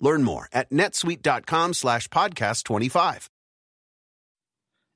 Learn 0.00 0.22
more 0.22 0.48
at 0.52 0.70
netsuite.com 0.70 1.74
slash 1.74 2.06
podcast 2.08 2.62
25. 2.64 3.28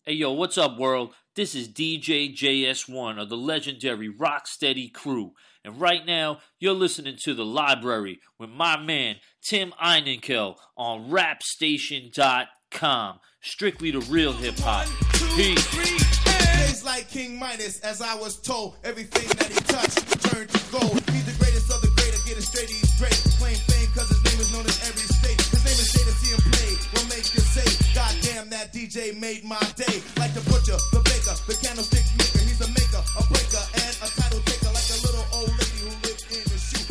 Hey, 0.05 0.15
yo, 0.15 0.33
what's 0.33 0.59
up, 0.59 0.79
world? 0.79 1.15
This 1.37 1.55
is 1.55 1.69
DJ 1.69 2.37
JS1 2.37 3.23
of 3.23 3.29
the 3.29 3.37
legendary 3.37 4.13
Rocksteady 4.13 4.93
crew. 4.93 5.35
And 5.65 5.81
right 5.81 6.05
now, 6.05 6.39
you're 6.59 6.75
listening 6.75 7.17
to 7.23 7.35
The 7.35 7.45
Library 7.45 8.19
with 8.39 8.51
my 8.51 8.77
man, 8.77 9.17
Tim 9.43 9.73
Einenkel 9.83 10.57
on 10.77 11.09
rapstation.com. 11.09 13.21
Strictly 13.41 13.91
the 13.93 14.01
real 14.01 14.33
hip 14.33 14.57
hop. 14.59 14.89
Peace. 15.37 16.25
Days 16.25 16.85
like 16.85 17.09
King 17.09 17.39
Midas, 17.39 17.79
as 17.81 18.03
I 18.03 18.15
was 18.17 18.39
told, 18.41 18.77
everything 18.85 19.29
that 19.39 19.49
he 19.49 19.55
touched 19.61 20.21
turned 20.31 20.51
to 20.51 20.61
gold. 20.73 21.01
He's 21.11 21.25
the 21.27 21.37
greatest 21.39 21.71
of 21.73 21.81
the 21.81 21.89
great, 21.97 22.13
get 22.27 22.37
it 22.37 22.43
straight, 22.43 22.69
he's 22.69 22.93
great. 22.99 23.15
Claim 23.39 23.55
fame 23.57 23.89
cause 23.95 24.09
his 24.09 24.22
is 24.43 24.53
known 24.53 24.67
as 24.67 24.79
every 24.83 25.07
state. 25.07 25.41
His 25.55 25.63
name 25.63 25.79
is 25.79 25.89
Jada, 25.95 26.13
see 26.19 26.35
him 26.35 26.43
play, 26.51 26.75
will 26.93 27.09
make 27.09 27.27
you 27.31 27.43
say, 27.55 27.67
God 27.95 28.15
damn, 28.27 28.51
that 28.51 28.75
DJ 28.75 29.15
made 29.15 29.45
my 29.45 29.63
day. 29.79 30.03
Like 30.19 30.35
the 30.35 30.43
butcher, 30.51 30.75
the 30.91 31.01
baker, 31.07 31.35
the 31.47 31.55
candlestick 31.63 32.03
maker, 32.19 32.43
he's 32.43 32.61
a 32.61 32.69
maker, 32.75 32.99
a 32.99 33.23
breaker, 33.31 33.63
and 33.79 33.95
a 34.03 34.09
title 34.11 34.43
taker, 34.43 34.73
like 34.75 34.89
a 34.91 34.99
little 35.07 35.27
old 35.39 35.53
lady 35.55 35.79
who 35.87 35.91
lived 36.03 36.27
in 36.35 36.43
the 36.51 36.59
shoe. 36.59 36.83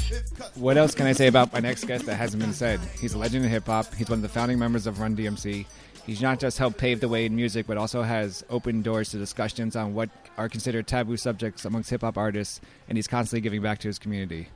What 0.55 0.77
else 0.77 0.95
can 0.95 1.07
I 1.07 1.11
say 1.11 1.27
about 1.27 1.51
my 1.51 1.59
next 1.59 1.83
guest 1.85 2.05
that 2.05 2.15
hasn't 2.15 2.41
been 2.41 2.53
said? 2.53 2.79
He's 2.99 3.13
a 3.13 3.17
legend 3.17 3.43
in 3.43 3.51
hip 3.51 3.65
hop. 3.65 3.93
He's 3.95 4.09
one 4.09 4.19
of 4.19 4.23
the 4.23 4.29
founding 4.29 4.57
members 4.57 4.87
of 4.87 4.99
Run 4.99 5.15
DMC. 5.15 5.65
He's 6.05 6.21
not 6.21 6.39
just 6.39 6.57
helped 6.57 6.77
pave 6.77 6.99
the 6.99 7.07
way 7.07 7.25
in 7.25 7.35
music, 7.35 7.67
but 7.67 7.77
also 7.77 8.01
has 8.01 8.43
opened 8.49 8.83
doors 8.83 9.09
to 9.09 9.17
discussions 9.17 9.75
on 9.75 9.93
what 9.93 10.09
are 10.37 10.49
considered 10.49 10.87
taboo 10.87 11.17
subjects 11.17 11.65
amongst 11.65 11.89
hip 11.89 12.01
hop 12.01 12.17
artists, 12.17 12.61
and 12.87 12.97
he's 12.97 13.07
constantly 13.07 13.41
giving 13.41 13.61
back 13.61 13.79
to 13.79 13.87
his 13.87 13.99
community. 13.99 14.47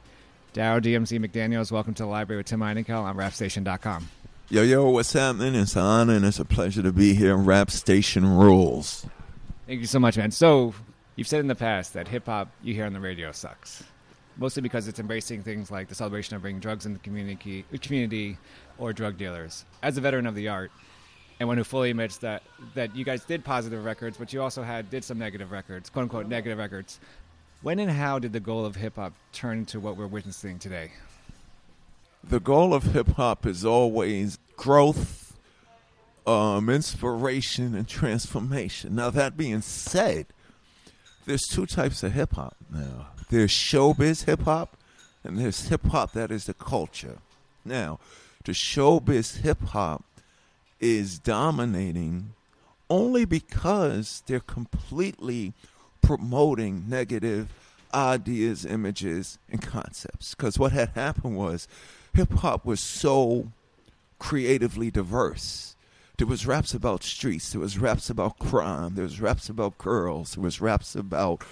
Darryl 0.55 0.81
DMC 0.81 1.19
McDaniels, 1.19 1.69
welcome 1.69 1.93
to 1.95 2.03
the 2.03 2.07
library 2.07 2.37
with 2.37 2.45
Tim 2.45 2.61
Einenkel 2.61 3.01
on 3.01 3.17
rapstation.com. 3.17 4.07
Yo, 4.47 4.61
yo, 4.61 4.89
what's 4.89 5.11
happening? 5.11 5.53
It's 5.53 5.75
an 5.75 5.81
honor 5.81 6.13
and 6.13 6.23
it's 6.23 6.39
a 6.39 6.45
pleasure 6.45 6.81
to 6.81 6.93
be 6.93 7.13
here. 7.13 7.35
Rap 7.35 7.69
Station 7.69 8.25
rules. 8.25 9.05
Thank 9.67 9.81
you 9.81 9.85
so 9.85 9.99
much, 9.99 10.15
man. 10.15 10.31
So, 10.31 10.73
you've 11.17 11.27
said 11.27 11.41
in 11.41 11.47
the 11.47 11.55
past 11.55 11.93
that 11.95 12.07
hip 12.07 12.27
hop 12.27 12.51
you 12.63 12.73
hear 12.73 12.85
on 12.85 12.93
the 12.93 13.01
radio 13.01 13.33
sucks, 13.33 13.83
mostly 14.37 14.61
because 14.61 14.87
it's 14.87 14.97
embracing 14.97 15.43
things 15.43 15.71
like 15.71 15.89
the 15.89 15.95
celebration 15.95 16.37
of 16.37 16.41
bringing 16.41 16.61
drugs 16.61 16.85
in 16.85 16.93
the 16.93 16.99
community, 16.99 17.65
community 17.81 18.37
or 18.77 18.93
drug 18.93 19.17
dealers. 19.17 19.65
As 19.83 19.97
a 19.97 20.01
veteran 20.01 20.25
of 20.25 20.35
the 20.35 20.47
art, 20.47 20.71
and 21.41 21.49
one 21.49 21.57
who 21.57 21.65
fully 21.65 21.89
admits 21.89 22.19
that 22.19 22.43
that 22.75 22.95
you 22.95 23.03
guys 23.03 23.25
did 23.25 23.43
positive 23.43 23.83
records, 23.83 24.15
but 24.15 24.31
you 24.31 24.41
also 24.41 24.63
had 24.63 24.89
did 24.89 25.03
some 25.03 25.17
negative 25.17 25.51
records, 25.51 25.89
quote 25.89 26.03
unquote 26.03 26.27
negative 26.27 26.57
records. 26.57 27.01
When 27.65 27.79
and 27.79 27.89
how 27.89 28.19
did 28.19 28.31
the 28.31 28.39
goal 28.39 28.63
of 28.63 28.75
hip 28.75 28.97
hop 28.97 29.13
turn 29.33 29.57
into 29.57 29.79
what 29.79 29.97
we're 29.97 30.05
witnessing 30.05 30.59
today? 30.59 30.91
The 32.23 32.39
goal 32.39 32.75
of 32.75 32.93
hip 32.93 33.07
hop 33.15 33.47
is 33.47 33.65
always 33.65 34.37
growth, 34.55 35.35
um, 36.27 36.69
inspiration, 36.69 37.73
and 37.73 37.87
transformation. 37.87 38.93
Now, 38.93 39.09
that 39.09 39.35
being 39.35 39.61
said, 39.61 40.27
there's 41.25 41.41
two 41.41 41.65
types 41.65 42.03
of 42.03 42.11
hip 42.11 42.33
hop 42.35 42.55
now 42.71 43.07
there's 43.31 43.49
showbiz 43.49 44.25
hip 44.25 44.43
hop, 44.43 44.77
and 45.23 45.39
there's 45.39 45.69
hip 45.69 45.87
hop 45.87 46.11
that 46.11 46.29
is 46.29 46.45
the 46.45 46.53
culture. 46.53 47.17
Now, 47.65 47.99
the 48.43 48.51
showbiz 48.51 49.37
hip 49.41 49.63
hop 49.69 50.03
is 50.79 51.17
dominating 51.17 52.35
only 52.91 53.25
because 53.25 54.21
they're 54.27 54.39
completely 54.39 55.53
promoting 56.05 56.85
negative 56.87 57.51
ideas, 57.93 58.65
images, 58.65 59.39
and 59.49 59.61
concepts. 59.61 60.35
Because 60.35 60.59
what 60.59 60.71
had 60.71 60.89
happened 60.89 61.35
was 61.35 61.67
hip 62.13 62.31
hop 62.33 62.65
was 62.65 62.79
so 62.79 63.51
creatively 64.19 64.91
diverse. 64.91 65.75
There 66.17 66.27
was 66.27 66.47
raps 66.47 66.73
about 66.73 67.03
streets, 67.03 67.51
there 67.51 67.59
was 67.59 67.77
raps 67.77 68.09
about 68.09 68.39
crime, 68.39 68.95
there 68.95 69.03
was 69.03 69.19
raps 69.19 69.49
about 69.49 69.77
girls, 69.77 70.35
there 70.35 70.43
was 70.43 70.61
raps 70.61 70.95
about 70.95 71.43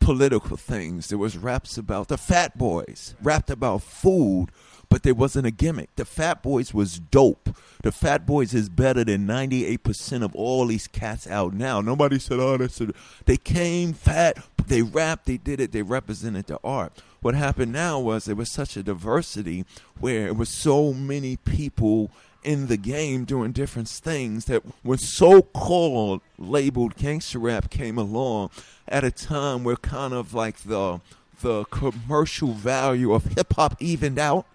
political 0.00 0.56
things, 0.56 1.08
there 1.08 1.18
was 1.18 1.36
raps 1.36 1.76
about 1.76 2.08
the 2.08 2.16
fat 2.16 2.56
boys, 2.56 3.14
rapped 3.22 3.50
about 3.50 3.82
food, 3.82 4.46
but 4.88 5.02
there 5.02 5.14
wasn't 5.14 5.46
a 5.46 5.50
gimmick. 5.50 5.94
The 5.96 6.04
Fat 6.04 6.42
Boys 6.42 6.72
was 6.72 6.98
dope. 6.98 7.56
The 7.82 7.92
Fat 7.92 8.26
Boys 8.26 8.54
is 8.54 8.68
better 8.68 9.04
than 9.04 9.26
98% 9.26 10.22
of 10.22 10.34
all 10.34 10.66
these 10.66 10.86
cats 10.86 11.26
out 11.26 11.52
now. 11.52 11.80
Nobody 11.80 12.18
said, 12.18 12.38
oh, 12.40 12.56
that's 12.56 12.80
a... 12.80 12.92
They 13.24 13.36
came 13.36 13.92
fat, 13.92 14.38
they 14.66 14.82
rapped, 14.82 15.26
they 15.26 15.36
did 15.36 15.60
it, 15.60 15.72
they 15.72 15.82
represented 15.82 16.46
the 16.46 16.58
art. 16.64 17.02
What 17.20 17.34
happened 17.34 17.72
now 17.72 17.98
was 17.98 18.24
there 18.24 18.36
was 18.36 18.50
such 18.50 18.76
a 18.76 18.82
diversity 18.82 19.64
where 19.98 20.26
it 20.26 20.36
was 20.36 20.48
so 20.48 20.92
many 20.92 21.36
people 21.36 22.10
in 22.46 22.68
the 22.68 22.76
game 22.76 23.24
doing 23.24 23.50
different 23.50 23.88
things 23.88 24.44
that 24.44 24.62
when 24.84 24.98
so-called 24.98 26.20
labeled 26.38 26.94
gangster 26.94 27.40
rap 27.40 27.68
came 27.70 27.98
along 27.98 28.50
at 28.86 29.02
a 29.02 29.10
time 29.10 29.64
where 29.64 29.74
kind 29.74 30.14
of 30.14 30.32
like 30.32 30.58
the 30.58 31.00
the 31.42 31.64
commercial 31.64 32.52
value 32.52 33.12
of 33.12 33.24
hip 33.24 33.52
hop 33.54 33.76
evened 33.80 34.18
out 34.18 34.46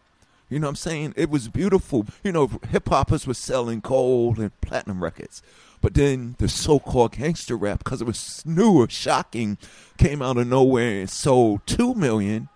you 0.52 0.60
know 0.60 0.68
what 0.68 0.72
I'm 0.72 0.76
saying? 0.76 1.14
It 1.16 1.30
was 1.30 1.48
beautiful. 1.48 2.06
You 2.26 2.34
know, 2.34 2.52
hip 2.70 2.90
hoppers 2.90 3.26
were 3.26 3.34
selling 3.34 3.80
gold 3.80 4.38
and 4.38 4.52
platinum 4.60 5.02
records. 5.02 5.42
But 5.80 5.94
then 5.94 6.36
the 6.40 6.50
so 6.50 6.78
called 6.78 7.14
gangster 7.14 7.56
rap, 7.56 7.86
because 7.86 8.02
it 8.02 8.06
was 8.06 8.44
new 8.46 8.74
or 8.74 8.90
shocking, 8.90 9.58
came 9.98 10.22
out 10.22 10.38
of 10.38 10.48
nowhere 10.48 11.00
and 11.00 11.10
sold 11.10 11.66
two 11.66 11.96
million. 11.96 12.50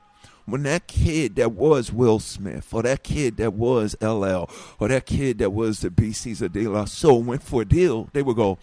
When 0.45 0.63
that 0.63 0.87
kid 0.87 1.37
that 1.37 1.53
was 1.53 1.91
Will 1.91 2.19
Smith, 2.19 2.71
or 2.73 2.83
that 2.83 3.01
kid 3.01 3.37
that 3.37 3.53
was 3.53 3.95
LL, 4.01 4.47
or 4.77 4.89
that 4.89 5.05
kid 5.05 5.39
that 5.39 5.53
was 5.53 5.79
the 5.79 5.89
BCs 5.89 6.41
of 6.41 6.51
De 6.51 6.67
La 6.67 6.85
Soul 6.85 7.23
went 7.23 7.43
for 7.43 7.61
a 7.61 7.65
deal, 7.65 8.09
they 8.11 8.21
would 8.21 8.35
go, 8.35 8.59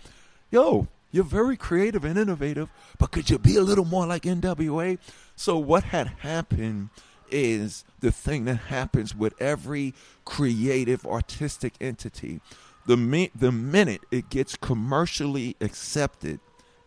Yo, 0.50 0.86
you're 1.10 1.24
very 1.24 1.56
creative 1.56 2.04
and 2.04 2.18
innovative, 2.18 2.68
but 2.98 3.10
could 3.10 3.30
you 3.30 3.38
be 3.38 3.56
a 3.56 3.62
little 3.62 3.86
more 3.86 4.06
like 4.06 4.22
NWA? 4.24 4.98
So 5.34 5.56
what 5.56 5.84
had 5.84 6.08
happened 6.18 6.90
is 7.32 7.84
the 8.00 8.12
thing 8.12 8.44
that 8.44 8.56
happens 8.56 9.14
with 9.14 9.40
every 9.40 9.94
creative 10.24 11.06
artistic 11.06 11.74
entity. 11.80 12.40
The 12.86 12.96
mi- 12.96 13.30
the 13.34 13.52
minute 13.52 14.02
it 14.10 14.28
gets 14.30 14.56
commercially 14.56 15.56
accepted, 15.60 16.40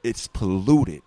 it's 0.04 0.28
polluted. 0.28 1.02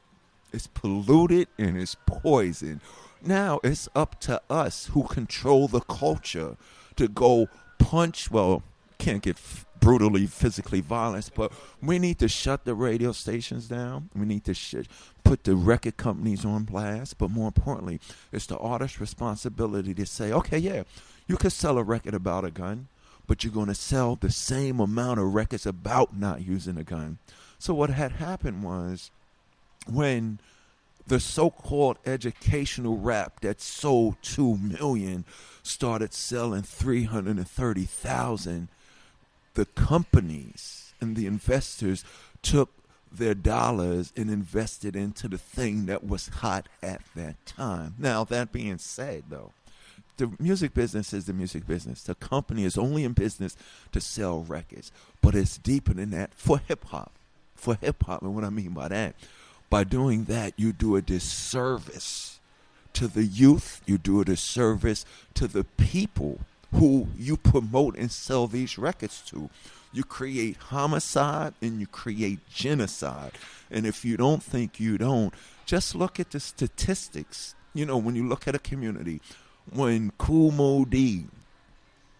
It's 0.52 0.66
polluted 0.66 1.48
and 1.58 1.76
it's 1.76 1.96
poisoned. 2.06 2.80
Now 3.22 3.60
it's 3.62 3.88
up 3.94 4.20
to 4.20 4.40
us 4.48 4.86
who 4.86 5.04
control 5.04 5.68
the 5.68 5.80
culture 5.80 6.56
to 6.96 7.08
go 7.08 7.48
punch, 7.78 8.30
well, 8.30 8.62
can't 8.98 9.22
get 9.22 9.36
f- 9.36 9.64
brutally 9.80 10.26
physically 10.26 10.80
violent, 10.80 11.30
but 11.34 11.52
we 11.80 11.98
need 11.98 12.18
to 12.18 12.28
shut 12.28 12.64
the 12.64 12.74
radio 12.74 13.12
stations 13.12 13.68
down. 13.68 14.10
We 14.14 14.26
need 14.26 14.44
to 14.44 14.54
sh- 14.54 14.74
put 15.24 15.44
the 15.44 15.54
record 15.54 15.96
companies 15.96 16.44
on 16.44 16.64
blast. 16.64 17.18
But 17.18 17.30
more 17.30 17.48
importantly, 17.48 18.00
it's 18.32 18.46
the 18.46 18.58
artist's 18.58 19.00
responsibility 19.00 19.94
to 19.94 20.06
say, 20.06 20.32
okay, 20.32 20.58
yeah, 20.58 20.82
you 21.26 21.36
could 21.36 21.52
sell 21.52 21.78
a 21.78 21.82
record 21.82 22.14
about 22.14 22.44
a 22.44 22.50
gun, 22.50 22.88
but 23.26 23.44
you're 23.44 23.52
going 23.52 23.68
to 23.68 23.74
sell 23.74 24.16
the 24.16 24.30
same 24.30 24.80
amount 24.80 25.20
of 25.20 25.34
records 25.34 25.66
about 25.66 26.16
not 26.16 26.46
using 26.46 26.76
a 26.76 26.84
gun. 26.84 27.18
So 27.58 27.74
what 27.74 27.90
had 27.90 28.12
happened 28.12 28.62
was 28.62 29.10
when 29.86 30.38
the 31.06 31.20
so-called 31.20 31.98
educational 32.04 32.98
rap 32.98 33.40
that 33.40 33.60
sold 33.60 34.16
2 34.22 34.58
million 34.58 35.24
started 35.62 36.12
selling 36.12 36.62
330,000 36.62 38.68
the 39.58 39.66
companies 39.66 40.92
and 41.00 41.16
the 41.16 41.26
investors 41.26 42.04
took 42.42 42.70
their 43.10 43.34
dollars 43.34 44.12
and 44.16 44.30
invested 44.30 44.94
into 44.94 45.26
the 45.26 45.36
thing 45.36 45.86
that 45.86 46.06
was 46.06 46.28
hot 46.28 46.68
at 46.80 47.00
that 47.16 47.44
time. 47.44 47.94
Now, 47.98 48.22
that 48.22 48.52
being 48.52 48.78
said, 48.78 49.24
though, 49.28 49.50
the 50.16 50.30
music 50.38 50.74
business 50.74 51.12
is 51.12 51.24
the 51.24 51.32
music 51.32 51.66
business. 51.66 52.04
The 52.04 52.14
company 52.14 52.62
is 52.62 52.78
only 52.78 53.02
in 53.02 53.14
business 53.14 53.56
to 53.90 54.00
sell 54.00 54.42
records, 54.42 54.92
but 55.20 55.34
it's 55.34 55.58
deeper 55.58 55.92
than 55.92 56.10
that 56.10 56.34
for 56.34 56.60
hip 56.60 56.84
hop. 56.84 57.10
For 57.56 57.74
hip 57.80 58.04
hop, 58.04 58.22
and 58.22 58.36
what 58.36 58.44
I 58.44 58.50
mean 58.50 58.70
by 58.70 58.86
that, 58.86 59.16
by 59.68 59.82
doing 59.82 60.24
that, 60.24 60.52
you 60.56 60.72
do 60.72 60.94
a 60.94 61.02
disservice 61.02 62.38
to 62.92 63.08
the 63.08 63.24
youth, 63.24 63.82
you 63.86 63.98
do 63.98 64.20
a 64.20 64.24
disservice 64.24 65.04
to 65.34 65.48
the 65.48 65.64
people 65.64 66.38
who 66.72 67.08
you 67.16 67.36
promote 67.36 67.96
and 67.96 68.10
sell 68.10 68.46
these 68.46 68.78
records 68.78 69.22
to. 69.28 69.50
You 69.92 70.04
create 70.04 70.56
homicide 70.56 71.54
and 71.62 71.80
you 71.80 71.86
create 71.86 72.40
genocide. 72.48 73.32
And 73.70 73.86
if 73.86 74.04
you 74.04 74.16
don't 74.16 74.42
think 74.42 74.78
you 74.78 74.98
don't, 74.98 75.32
just 75.64 75.94
look 75.94 76.20
at 76.20 76.30
the 76.30 76.40
statistics. 76.40 77.54
You 77.74 77.86
know, 77.86 77.96
when 77.96 78.14
you 78.14 78.26
look 78.26 78.46
at 78.46 78.54
a 78.54 78.58
community, 78.58 79.20
when 79.70 80.12
Moe 80.18 80.84
Dee 80.84 81.26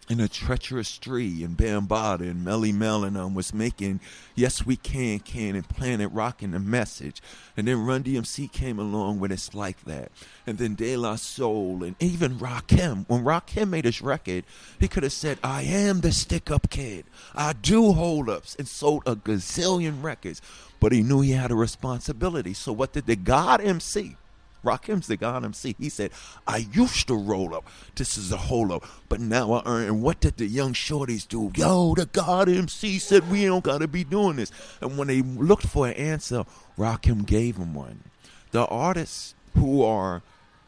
in 0.09 0.19
a 0.19 0.27
Treacherous 0.27 0.97
Three 0.97 1.43
in 1.43 1.55
Bambaataa 1.55 2.21
and 2.21 2.43
Melle 2.43 2.73
Mel 2.73 3.03
and 3.03 3.15
um, 3.15 3.35
was 3.35 3.53
making 3.53 3.99
Yes 4.33 4.65
We 4.65 4.75
Can 4.75 5.19
Can 5.19 5.55
and 5.55 5.69
Planet 5.69 6.11
Rockin' 6.11 6.51
the 6.51 6.59
message. 6.59 7.21
And 7.55 7.67
then 7.67 7.85
Run 7.85 8.03
DMC 8.03 8.51
came 8.51 8.79
along 8.79 9.19
when 9.19 9.31
It's 9.31 9.53
Like 9.53 9.85
That. 9.85 10.11
And 10.47 10.57
then 10.57 10.73
De 10.73 10.97
La 10.97 11.15
Soul 11.15 11.83
and 11.83 11.95
even 11.99 12.39
Rakim. 12.39 13.05
When 13.07 13.23
Rakim 13.23 13.69
made 13.69 13.85
his 13.85 14.01
record, 14.01 14.45
he 14.79 14.87
could 14.87 15.03
have 15.03 15.13
said, 15.13 15.37
I 15.43 15.61
am 15.61 16.01
the 16.01 16.11
stick 16.11 16.49
up 16.49 16.71
kid. 16.71 17.05
I 17.35 17.53
do 17.53 17.93
hold 17.93 18.29
ups 18.29 18.55
and 18.55 18.67
sold 18.67 19.03
a 19.05 19.15
gazillion 19.15 20.01
records. 20.01 20.41
But 20.79 20.91
he 20.91 21.03
knew 21.03 21.21
he 21.21 21.31
had 21.31 21.51
a 21.51 21.55
responsibility. 21.55 22.53
So 22.53 22.73
what 22.73 22.93
did 22.93 23.05
the 23.05 23.15
God 23.15 23.61
MC? 23.61 24.15
The 24.63 25.17
God 25.19 25.45
MC. 25.45 25.75
He 25.79 25.89
said, 25.89 26.11
I 26.47 26.67
used 26.71 27.07
to 27.07 27.15
roll 27.15 27.55
up. 27.55 27.67
This 27.95 28.17
is 28.17 28.31
a 28.31 28.37
hold 28.37 28.71
up. 28.71 28.85
But 29.07 29.19
now 29.19 29.53
I 29.53 29.61
earn. 29.65 29.85
And 29.85 30.01
what 30.01 30.19
did 30.19 30.37
the 30.37 30.45
young 30.45 30.73
shorties 30.73 31.27
do? 31.27 31.51
Yo, 31.55 31.95
the 31.95 32.05
God 32.05 32.49
MC 32.49 32.99
said 32.99 33.29
we 33.31 33.45
don't 33.45 33.63
got 33.63 33.79
to 33.79 33.87
be 33.87 34.03
doing 34.03 34.35
this. 34.35 34.51
And 34.81 34.97
when 34.97 35.07
they 35.07 35.21
looked 35.21 35.67
for 35.67 35.87
an 35.87 35.93
answer, 35.93 36.43
Rakim 36.77 37.25
gave 37.25 37.57
them 37.57 37.73
one. 37.73 38.03
The 38.51 38.65
artists 38.65 39.35
who 39.55 39.83
are 39.83 40.21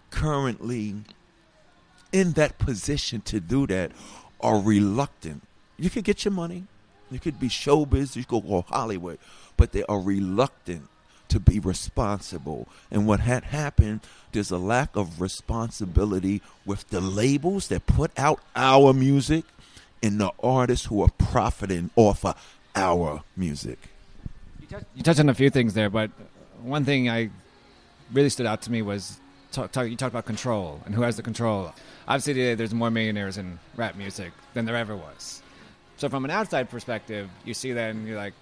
currently 0.10 0.96
in 2.12 2.34
that 2.34 2.58
position 2.58 3.22
to 3.22 3.40
do 3.40 3.68
that 3.68 3.92
are 4.40 4.60
reluctant. 4.60 5.44
You 5.78 5.90
could 5.90 6.04
get 6.04 6.26
your 6.26 6.34
money. 6.34 6.66
You 7.10 7.20
could 7.20 7.40
be 7.40 7.50
showbiz. 7.50 8.16
You 8.16 8.24
could 8.24 8.48
go 8.48 8.62
Hollywood. 8.68 9.20
But 9.58 9.72
they 9.72 9.84
are 9.84 10.00
reluctant 10.00 10.88
to 11.32 11.40
be 11.40 11.60
responsible. 11.60 12.68
And 12.92 13.08
what 13.08 13.22
had 13.22 13.46
happened, 13.46 14.02
there's 14.34 14.52
a 14.52 14.58
lack 14.58 14.96
of 14.96 15.22
responsibility 15.22 16.42
with 16.66 16.90
the 16.90 17.02
labels 17.02 17.70
that 17.70 17.88
put 17.88 18.12
out 18.18 18.42
our 18.56 18.94
music 18.94 19.46
and 20.04 20.20
the 20.20 20.32
artists 20.44 20.88
who 20.88 21.02
are 21.02 21.10
profiting 21.18 21.90
off 21.96 22.26
of 22.26 22.36
our 22.76 23.24
music. 23.38 23.80
You, 24.60 24.68
touch, 24.68 24.84
you 24.96 25.04
touched 25.04 25.20
on 25.20 25.30
a 25.30 25.34
few 25.34 25.50
things 25.50 25.74
there, 25.74 25.90
but 25.90 26.12
one 26.62 26.84
thing 26.84 27.10
I 27.10 27.30
really 28.12 28.30
stood 28.30 28.46
out 28.46 28.62
to 28.64 28.72
me 28.72 28.82
was 28.82 29.20
talk, 29.52 29.72
talk, 29.72 29.88
you 29.88 29.96
talked 29.96 30.14
about 30.14 30.26
control 30.26 30.82
and 30.86 30.94
who 30.94 31.02
has 31.04 31.16
the 31.16 31.24
control. 31.24 31.74
Obviously, 32.08 32.34
today 32.34 32.56
there's 32.56 32.74
more 32.74 32.92
millionaires 32.92 33.38
in 33.38 33.58
rap 33.78 33.96
music 33.96 34.34
than 34.54 34.66
there 34.66 34.76
ever 34.76 34.98
was. 34.98 35.42
So, 35.96 36.10
from 36.10 36.26
an 36.26 36.32
outside 36.32 36.70
perspective, 36.70 37.30
you 37.46 37.54
see 37.54 37.72
that 37.74 37.92
and 37.92 38.08
you're 38.08 38.18
like, 38.18 38.34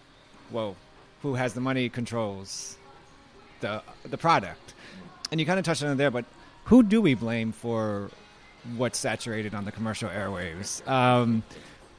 whoa, 0.49 0.75
who 1.21 1.35
has 1.35 1.53
the 1.53 1.61
money 1.61 1.89
controls 1.89 2.77
the 3.61 3.81
the 4.03 4.17
product. 4.17 4.73
And 5.31 5.39
you 5.39 5.45
kind 5.45 5.59
of 5.59 5.65
touched 5.65 5.83
on 5.83 5.91
it 5.91 5.95
there, 5.95 6.11
but 6.11 6.25
who 6.65 6.83
do 6.83 7.01
we 7.01 7.13
blame 7.13 7.51
for 7.51 8.09
what's 8.77 8.97
saturated 8.97 9.53
on 9.53 9.65
the 9.65 9.71
commercial 9.71 10.09
airwaves? 10.09 10.87
Um, 10.87 11.43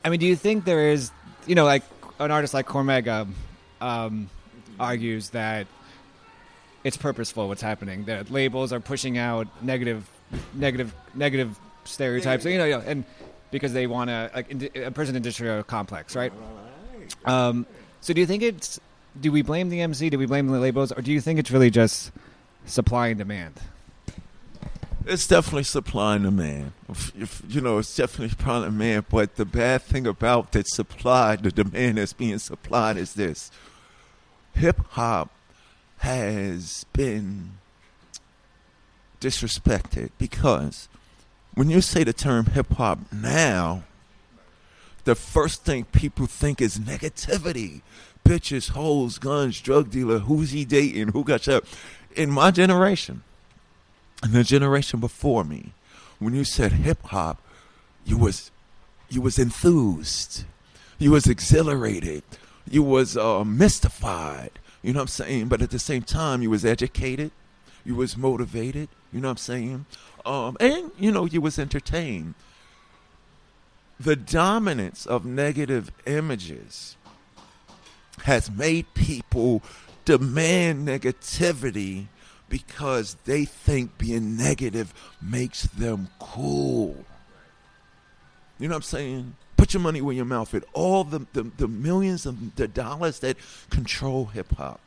I 0.05 0.11
mean, 0.11 0.21
do 0.21 0.27
you 0.27 0.37
think 0.37 0.65
there 0.65 0.89
is, 0.89 1.11
you 1.47 1.55
know, 1.55 1.65
like 1.65 1.83
an 2.19 2.31
artist 2.31 2.55
like 2.55 2.67
Cormega 2.67 3.29
um, 3.81 4.29
argues 4.79 5.31
that 5.31 5.67
it's 6.85 6.97
purposeful 6.97 7.49
what's 7.49 7.63
happening. 7.63 8.05
That 8.05 8.31
labels 8.31 8.73
are 8.73 8.81
pushing 8.81 9.19
out 9.19 9.49
negative, 9.63 10.09
negative, 10.55 10.95
negative 11.15 11.59
stereotypes. 11.85 12.45
You 12.45 12.59
know, 12.59 12.65
you 12.65 12.77
know, 12.79 12.83
and 12.87 13.05
because 13.51 13.73
they 13.73 13.87
want 13.87 14.11
a 14.11 14.31
like 14.35 14.77
a 14.77 14.91
prison 14.91 15.17
industrial 15.17 15.63
complex, 15.63 16.17
right? 16.17 16.33
Um, 17.25 17.67
so, 18.01 18.15
do 18.15 18.21
you 18.21 18.27
think 18.27 18.43
it's 18.43 18.81
do 19.19 19.33
we 19.33 19.43
blame 19.43 19.69
the 19.69 19.81
MC? 19.81 20.11
Do 20.11 20.19
we 20.19 20.27
blame 20.27 20.49
the 20.49 20.59
labels, 20.59 20.93
or 20.93 21.03
do 21.03 21.13
you 21.13 21.21
think 21.21 21.39
it's 21.39 21.51
really 21.51 21.71
just 21.71 22.13
supply 22.67 23.09
and 23.09 23.19
demand? 23.19 23.61
It's 25.07 25.27
definitely 25.27 25.65
supply 25.65 26.17
and 26.17 26.25
demand. 26.25 26.73
If, 26.89 27.17
if, 27.17 27.43
you 27.49 27.61
know, 27.61 27.79
it's 27.79 27.97
definitely 27.97 28.29
supply 28.29 28.57
and 28.57 28.67
demand. 28.67 29.07
But 29.09 29.37
the 29.37 29.45
bad 29.45 29.83
thing 29.83 30.07
about 30.07 30.53
that 30.53 30.69
supply, 30.69 31.37
the 31.37 31.51
demand 31.51 31.99
that's 31.99 32.13
being 32.13 32.39
supplied, 32.39 32.97
is 32.97 33.15
this: 33.15 33.51
hip 34.55 34.81
hop 34.91 35.31
has 35.99 36.85
been 36.93 37.53
disrespected 39.21 40.11
because 40.17 40.89
when 41.55 41.69
you 41.69 41.81
say 41.81 42.05
the 42.05 42.13
term 42.13 42.47
hip 42.47 42.73
hop 42.75 43.01
now, 43.13 43.83
the 45.05 45.15
first 45.15 45.65
thing 45.65 45.85
people 45.85 46.27
think 46.27 46.61
is 46.61 46.79
negativity 46.79 47.83
bitches, 48.25 48.71
hoes, 48.71 49.19
guns, 49.19 49.61
drug 49.61 49.91
dealer, 49.91 50.21
who's 50.21 50.51
he 50.51 50.65
dating, 50.65 51.09
who 51.09 51.25
got 51.25 51.43
shot. 51.43 51.65
In 52.17 52.31
my 52.31 52.51
generation, 52.51 53.23
and 54.23 54.33
the 54.33 54.45
generation 54.45 55.01
before 55.01 55.45
me, 55.45 55.73
when 56.19 56.35
you 56.35 56.45
said 56.45 56.73
hip 56.73 57.03
hop, 57.05 57.41
you 58.05 58.19
was 58.19 58.51
you 59.09 59.21
was 59.21 59.39
enthused, 59.39 60.45
you 60.99 61.11
was 61.11 61.27
exhilarated, 61.27 62.23
you 62.69 62.83
was 62.83 63.17
uh, 63.17 63.45
mystified. 63.45 64.53
You 64.83 64.93
know 64.93 64.99
what 64.99 65.03
I'm 65.03 65.09
saying? 65.09 65.49
But 65.49 65.63
at 65.63 65.71
the 65.71 65.79
same 65.79 66.03
time, 66.03 66.43
you 66.43 66.51
was 66.51 66.65
educated, 66.65 67.33
you 67.85 67.95
was 67.95 68.17
motivated. 68.17 68.89
You 69.13 69.21
know 69.21 69.29
what 69.29 69.33
I'm 69.33 69.37
saying? 69.39 69.87
Um, 70.25 70.57
and 70.61 70.91
you 70.99 71.11
know 71.11 71.25
you 71.25 71.41
was 71.41 71.59
entertained. 71.59 72.35
The 73.99 74.17
dominance 74.17 75.05
of 75.05 75.27
negative 75.27 75.91
images 76.07 76.97
has 78.25 78.51
made 78.51 78.93
people 78.95 79.63
demand 80.05 80.87
negativity 80.87 82.07
because 82.49 83.17
they 83.25 83.45
think 83.45 83.97
being 83.97 84.37
negative 84.37 84.93
makes 85.23 85.63
them 85.63 86.09
cool. 86.19 87.05
You 88.59 88.69
know 88.69 88.75
what 88.75 88.79
I'm 88.79 88.83
saying? 88.83 89.37
Put 89.57 89.73
your 89.73 89.81
money 89.83 90.01
where 90.01 90.15
your 90.15 90.25
mouth 90.25 90.53
is. 90.55 90.63
All 90.73 91.05
the, 91.05 91.27
the, 91.33 91.45
the 91.57 91.69
millions 91.69 92.27
of 92.27 92.57
the 92.57 92.69
dollars 92.69 93.21
that 93.21 93.37
control 93.71 94.27
hip 94.27 94.55
hop. 94.57 94.81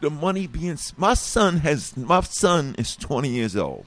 The 0.00 0.10
money 0.10 0.46
being 0.46 0.78
my 0.96 1.14
son 1.14 1.58
has 1.58 1.96
my 1.96 2.20
son 2.20 2.74
is 2.78 2.96
20 2.96 3.28
years 3.28 3.56
old. 3.56 3.86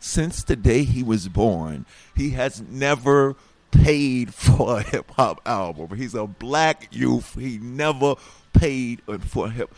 Since 0.00 0.44
the 0.44 0.56
day 0.56 0.84
he 0.84 1.02
was 1.02 1.28
born, 1.28 1.86
he 2.14 2.30
has 2.30 2.60
never 2.60 3.36
paid 3.82 4.34
for 4.34 4.78
a 4.78 4.82
hip 4.82 5.10
hop 5.12 5.40
album. 5.46 5.96
He's 5.96 6.14
a 6.14 6.26
black 6.26 6.88
youth. 6.90 7.34
He 7.34 7.58
never 7.58 8.16
paid 8.52 9.02
for 9.20 9.50
hip. 9.50 9.74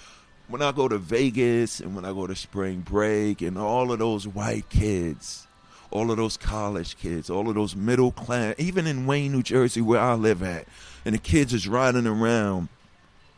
When 0.49 0.63
I 0.63 0.71
go 0.71 0.87
to 0.87 0.99
Vegas 0.99 1.81
and 1.81 1.97
when 1.97 2.05
I 2.05 2.13
go 2.13 2.27
to 2.27 2.37
spring 2.37 2.81
break 2.81 3.43
and 3.43 3.59
all 3.59 3.91
of 3.91 3.99
those 3.99 4.29
white 4.29 4.69
kids, 4.69 5.47
all 5.91 6.11
of 6.11 6.17
those 6.19 6.37
college 6.37 6.97
kids, 6.97 7.31
all 7.31 7.49
of 7.49 7.55
those 7.55 7.75
middle 7.75 8.13
class, 8.13 8.55
even 8.59 8.87
in 8.87 9.07
Wayne, 9.07 9.33
New 9.33 9.43
Jersey, 9.43 9.81
where 9.81 10.01
I 10.01 10.15
live 10.15 10.43
at, 10.43 10.67
and 11.05 11.15
the 11.15 11.19
kids 11.19 11.53
is 11.53 11.67
riding 11.67 12.07
around. 12.07 12.69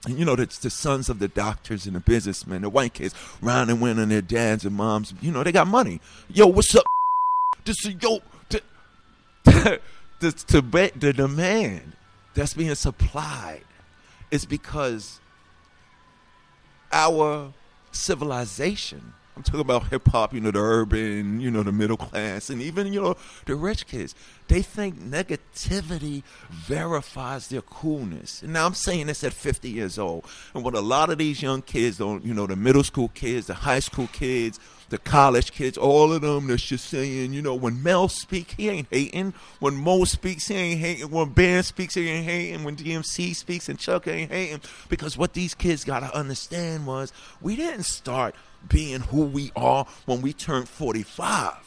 And 0.06 0.18
you 0.18 0.24
know, 0.24 0.34
it's 0.34 0.58
the 0.58 0.70
sons 0.70 1.08
of 1.08 1.18
the 1.18 1.28
doctors 1.28 1.86
and 1.86 1.96
the 1.96 2.00
businessmen, 2.00 2.62
the 2.62 2.68
white 2.68 2.94
kids 2.94 3.14
riding 3.40 3.82
and 3.82 4.10
their 4.10 4.22
dads 4.22 4.64
and 4.64 4.76
moms, 4.76 5.14
you 5.20 5.32
know, 5.32 5.42
they 5.42 5.52
got 5.52 5.66
money. 5.66 6.00
Yo, 6.28 6.46
what's 6.46 6.74
up? 6.74 6.84
This 7.64 7.84
is 7.84 7.96
yo. 8.00 8.20
the, 10.20 10.32
to, 10.32 10.60
the 10.98 11.12
demand 11.12 11.92
that's 12.34 12.54
being 12.54 12.74
supplied 12.74 13.64
is 14.30 14.44
because 14.44 15.20
our 16.92 17.52
civilization 17.92 19.14
I'm 19.38 19.44
talking 19.44 19.60
about 19.60 19.86
hip 19.86 20.08
hop, 20.08 20.34
you 20.34 20.40
know, 20.40 20.50
the 20.50 20.58
urban, 20.58 21.40
you 21.40 21.48
know, 21.48 21.62
the 21.62 21.70
middle 21.70 21.96
class, 21.96 22.50
and 22.50 22.60
even, 22.60 22.92
you 22.92 23.00
know, 23.00 23.14
the 23.46 23.54
rich 23.54 23.86
kids. 23.86 24.16
They 24.48 24.62
think 24.62 24.98
negativity 24.98 26.24
verifies 26.50 27.46
their 27.46 27.62
coolness. 27.62 28.42
And 28.42 28.52
now 28.52 28.66
I'm 28.66 28.74
saying 28.74 29.06
this 29.06 29.22
at 29.22 29.32
50 29.32 29.70
years 29.70 29.96
old. 29.96 30.26
And 30.54 30.64
what 30.64 30.74
a 30.74 30.80
lot 30.80 31.10
of 31.10 31.18
these 31.18 31.40
young 31.40 31.62
kids 31.62 31.98
don't, 31.98 32.24
you 32.24 32.34
know, 32.34 32.48
the 32.48 32.56
middle 32.56 32.82
school 32.82 33.12
kids, 33.14 33.46
the 33.46 33.54
high 33.54 33.78
school 33.78 34.08
kids, 34.08 34.58
the 34.88 34.98
college 34.98 35.52
kids, 35.52 35.78
all 35.78 36.12
of 36.12 36.22
them 36.22 36.48
that's 36.48 36.64
just 36.64 36.86
saying, 36.86 37.32
you 37.32 37.42
know, 37.42 37.54
when 37.54 37.80
Mel 37.80 38.08
speak, 38.08 38.54
he 38.56 38.68
ain't 38.68 38.88
hating. 38.90 39.34
When 39.60 39.76
Mo 39.76 40.02
speaks, 40.04 40.48
he 40.48 40.54
ain't 40.56 40.80
hating. 40.80 41.10
When 41.10 41.28
Ben 41.28 41.62
speaks, 41.62 41.94
he 41.94 42.08
ain't 42.08 42.24
hating. 42.24 42.64
When 42.64 42.74
DMC 42.74 43.36
speaks 43.36 43.68
and 43.68 43.78
Chuck 43.78 44.08
ain't 44.08 44.32
hating. 44.32 44.62
Because 44.88 45.16
what 45.16 45.34
these 45.34 45.54
kids 45.54 45.84
got 45.84 46.00
to 46.00 46.12
understand 46.16 46.88
was 46.88 47.12
we 47.40 47.54
didn't 47.54 47.84
start 47.84 48.34
being 48.68 49.00
who 49.00 49.24
we 49.24 49.52
are 49.56 49.86
when 50.06 50.22
we 50.22 50.32
turn 50.32 50.66
45. 50.66 51.64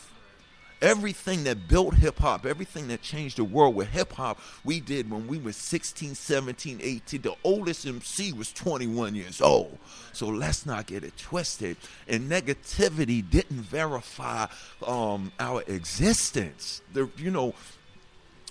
Everything 0.81 1.43
that 1.43 1.67
built 1.67 1.93
hip 1.93 2.17
hop, 2.17 2.43
everything 2.43 2.87
that 2.87 3.03
changed 3.03 3.37
the 3.37 3.43
world 3.43 3.75
with 3.75 3.87
hip 3.89 4.13
hop, 4.13 4.39
we 4.63 4.79
did 4.79 5.11
when 5.11 5.27
we 5.27 5.37
were 5.37 5.51
16, 5.51 6.15
17, 6.15 6.79
18. 6.81 7.21
The 7.21 7.35
oldest 7.43 7.85
MC 7.85 8.33
was 8.33 8.51
21 8.51 9.13
years 9.13 9.41
old. 9.41 9.77
So 10.11 10.27
let's 10.27 10.65
not 10.65 10.87
get 10.87 11.03
it 11.03 11.15
twisted. 11.17 11.77
And 12.07 12.31
negativity 12.31 13.27
didn't 13.27 13.61
verify 13.61 14.47
um, 14.85 15.31
our 15.39 15.61
existence. 15.67 16.81
The, 16.93 17.07
you 17.15 17.29
know, 17.29 17.53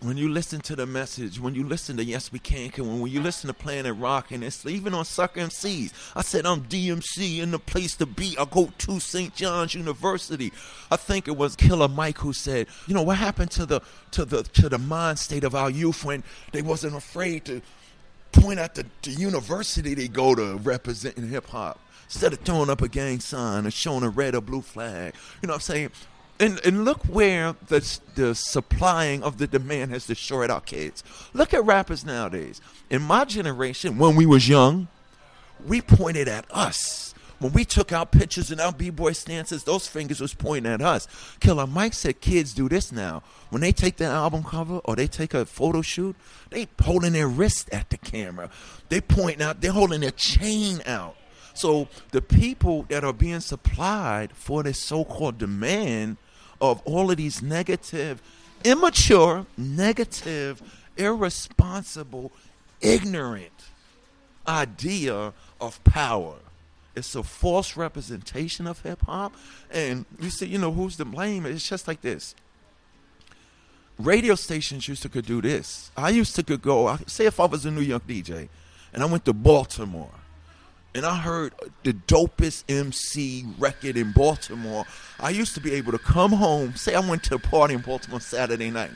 when 0.03 0.17
you 0.17 0.31
listen 0.31 0.61
to 0.63 0.75
the 0.75 0.87
message, 0.87 1.39
when 1.39 1.55
you 1.55 1.67
listen 1.67 1.97
to 1.99 2.05
Yes 2.05 2.33
We 2.33 2.39
Can, 2.39 2.71
when, 2.79 3.01
when 3.01 3.13
you 3.13 3.21
listen 3.21 3.49
to 3.49 3.55
Planet 3.55 3.95
Rock, 3.97 4.31
and 4.31 4.43
it's 4.43 4.65
even 4.65 4.95
on 4.95 5.05
Sucker 5.05 5.41
MCs, 5.41 5.93
I 6.17 6.23
said 6.23 6.47
I'm 6.47 6.63
DMC 6.63 7.39
in 7.41 7.51
the 7.51 7.59
place 7.59 7.97
to 7.97 8.07
be. 8.07 8.37
I 8.39 8.47
go 8.51 8.73
to 8.79 8.99
St. 8.99 9.35
John's 9.35 9.75
University. 9.75 10.53
I 10.91 10.97
think 10.97 11.29
it 11.29 11.37
was 11.37 11.55
Killer 11.55 11.89
Mike 11.89 12.19
who 12.19 12.33
said, 12.33 12.67
you 12.87 12.95
know, 12.95 13.03
what 13.03 13.19
happened 13.19 13.51
to 13.53 13.67
the 13.67 13.81
to 14.13 14.25
the 14.25 14.43
to 14.43 14.69
the 14.69 14.79
mind 14.79 15.19
state 15.19 15.45
of 15.45 15.55
our 15.55 15.71
youth 15.71 16.05
when 16.05 16.25
they 16.53 16.63
wasn't 16.63 16.97
afraid 16.97 17.45
to 17.45 17.61
point 18.33 18.59
out 18.59 18.75
the, 18.75 18.87
the 19.03 19.11
university 19.11 19.95
they 19.95 20.09
go 20.09 20.35
to 20.35 20.57
representing 20.59 21.29
hip 21.29 21.47
hop 21.49 21.79
instead 22.05 22.33
of 22.33 22.39
throwing 22.41 22.71
up 22.71 22.81
a 22.81 22.89
gang 22.89 23.21
sign 23.21 23.67
or 23.67 23.71
showing 23.71 24.03
a 24.03 24.09
red 24.09 24.35
or 24.35 24.41
blue 24.41 24.63
flag. 24.63 25.15
You 25.43 25.49
know 25.49 25.53
what 25.53 25.57
I'm 25.57 25.61
saying? 25.61 25.91
And, 26.41 26.59
and 26.65 26.85
look 26.85 27.05
where 27.05 27.55
the, 27.69 27.99
the 28.15 28.35
supplying 28.35 29.23
of 29.23 29.37
the 29.37 29.47
demand 29.47 29.91
has 29.93 30.07
destroyed 30.07 30.51
our 30.51 30.63
kids. 30.63 31.05
Look 31.35 31.53
at 31.53 31.65
rappers 31.65 32.05
nowadays. 32.05 32.61
In 32.89 33.03
my 33.03 33.27
generation, 33.27 33.99
when 33.99 34.17
we 34.17 34.25
was 34.25 34.49
young, 34.49 34.89
we 35.67 35.83
pointed 35.83 36.29
at 36.29 36.47
us. 36.51 37.15
When 37.39 37.53
we 37.53 37.65
took 37.65 37.93
our 37.93 38.07
pictures 38.07 38.51
and 38.51 38.61
our 38.61 38.73
b-boy 38.73 39.13
stances, 39.13 39.65
those 39.65 39.87
fingers 39.87 40.21
was 40.21 40.35
pointing 40.35 40.71
at 40.71 40.83
us. 40.83 41.07
Killer 41.41 41.67
Mike 41.67 41.95
said 41.95 42.21
kids 42.21 42.53
do 42.53 42.69
this 42.69 42.91
now. 42.91 43.23
When 43.51 43.63
they 43.63 43.73
take 43.73 43.97
their 43.97 44.11
album 44.11 44.43
cover 44.43 44.79
or 44.85 44.97
they 44.97 45.07
take 45.07 45.33
a 45.33 45.47
photo 45.47 45.81
shoot, 45.83 46.17
they 46.51 46.69
holding 46.83 47.13
their 47.13 47.29
wrist 47.29 47.71
at 47.71 47.89
the 47.91 47.97
camera. 47.99 48.51
They 48.89 49.01
point 49.01 49.41
out, 49.41 49.61
they're 49.61 49.73
holding 49.73 50.01
their 50.01 50.11
chain 50.11 50.83
out. 50.87 51.17
So 51.55 51.89
the 52.13 52.23
people 52.23 52.85
that 52.89 53.05
are 53.05 53.13
being 53.13 53.41
supplied 53.41 54.33
for 54.33 54.63
this 54.63 54.83
so-called 54.83 55.37
demand– 55.37 56.17
of 56.61 56.83
all 56.85 57.11
of 57.11 57.17
these 57.17 57.43
negative, 57.43 58.23
immature, 58.65 59.47
negative, 59.57 60.63
irresponsible, 60.97 62.33
ignorant 62.81 63.53
idea 64.47 65.33
of 65.61 65.83
power. 65.85 66.37
It's 66.97 67.15
a 67.15 67.23
false 67.23 67.77
representation 67.77 68.67
of 68.67 68.83
hip 68.83 69.03
hop. 69.03 69.35
And 69.71 70.05
you 70.19 70.31
say, 70.31 70.47
you 70.47 70.59
know, 70.59 70.73
who's 70.73 70.97
to 70.97 71.05
blame? 71.05 71.47
It's 71.47 71.69
just 71.69 71.87
like 71.87 72.01
this. 72.01 72.35
Radio 73.99 74.35
stations 74.35 74.89
used 74.89 75.03
to 75.03 75.09
could 75.09 75.27
do 75.27 75.41
this. 75.41 75.91
I 75.97 76.11
used 76.11 76.35
to 76.37 76.43
could 76.43 76.63
go, 76.63 76.97
say 77.07 77.27
if 77.27 77.39
I 77.39 77.45
was 77.45 77.65
a 77.67 77.71
New 77.71 77.83
York 77.83 78.07
DJ 78.07 78.49
and 78.93 79.03
I 79.03 79.07
went 79.07 79.25
to 79.27 79.33
Baltimore 79.33 80.11
and 80.95 81.07
I 81.07 81.17
heard 81.17 81.55
the 81.85 81.93
dopest 81.93 82.65
MC 82.69 83.47
record 83.59 83.97
in 83.97 84.13
Baltimore, 84.13 84.85
I 85.21 85.31
used 85.31 85.55
to 85.55 85.61
be 85.61 85.73
able 85.75 85.93
to 85.93 85.99
come 85.99 86.33
home. 86.33 86.75
Say 86.75 86.95
I 86.95 87.01
went 87.01 87.23
to 87.25 87.37
a 87.37 87.39
party 87.39 87.75
in 87.75 87.81
Baltimore 87.81 88.21
Saturday 88.21 88.71
night. 88.71 88.91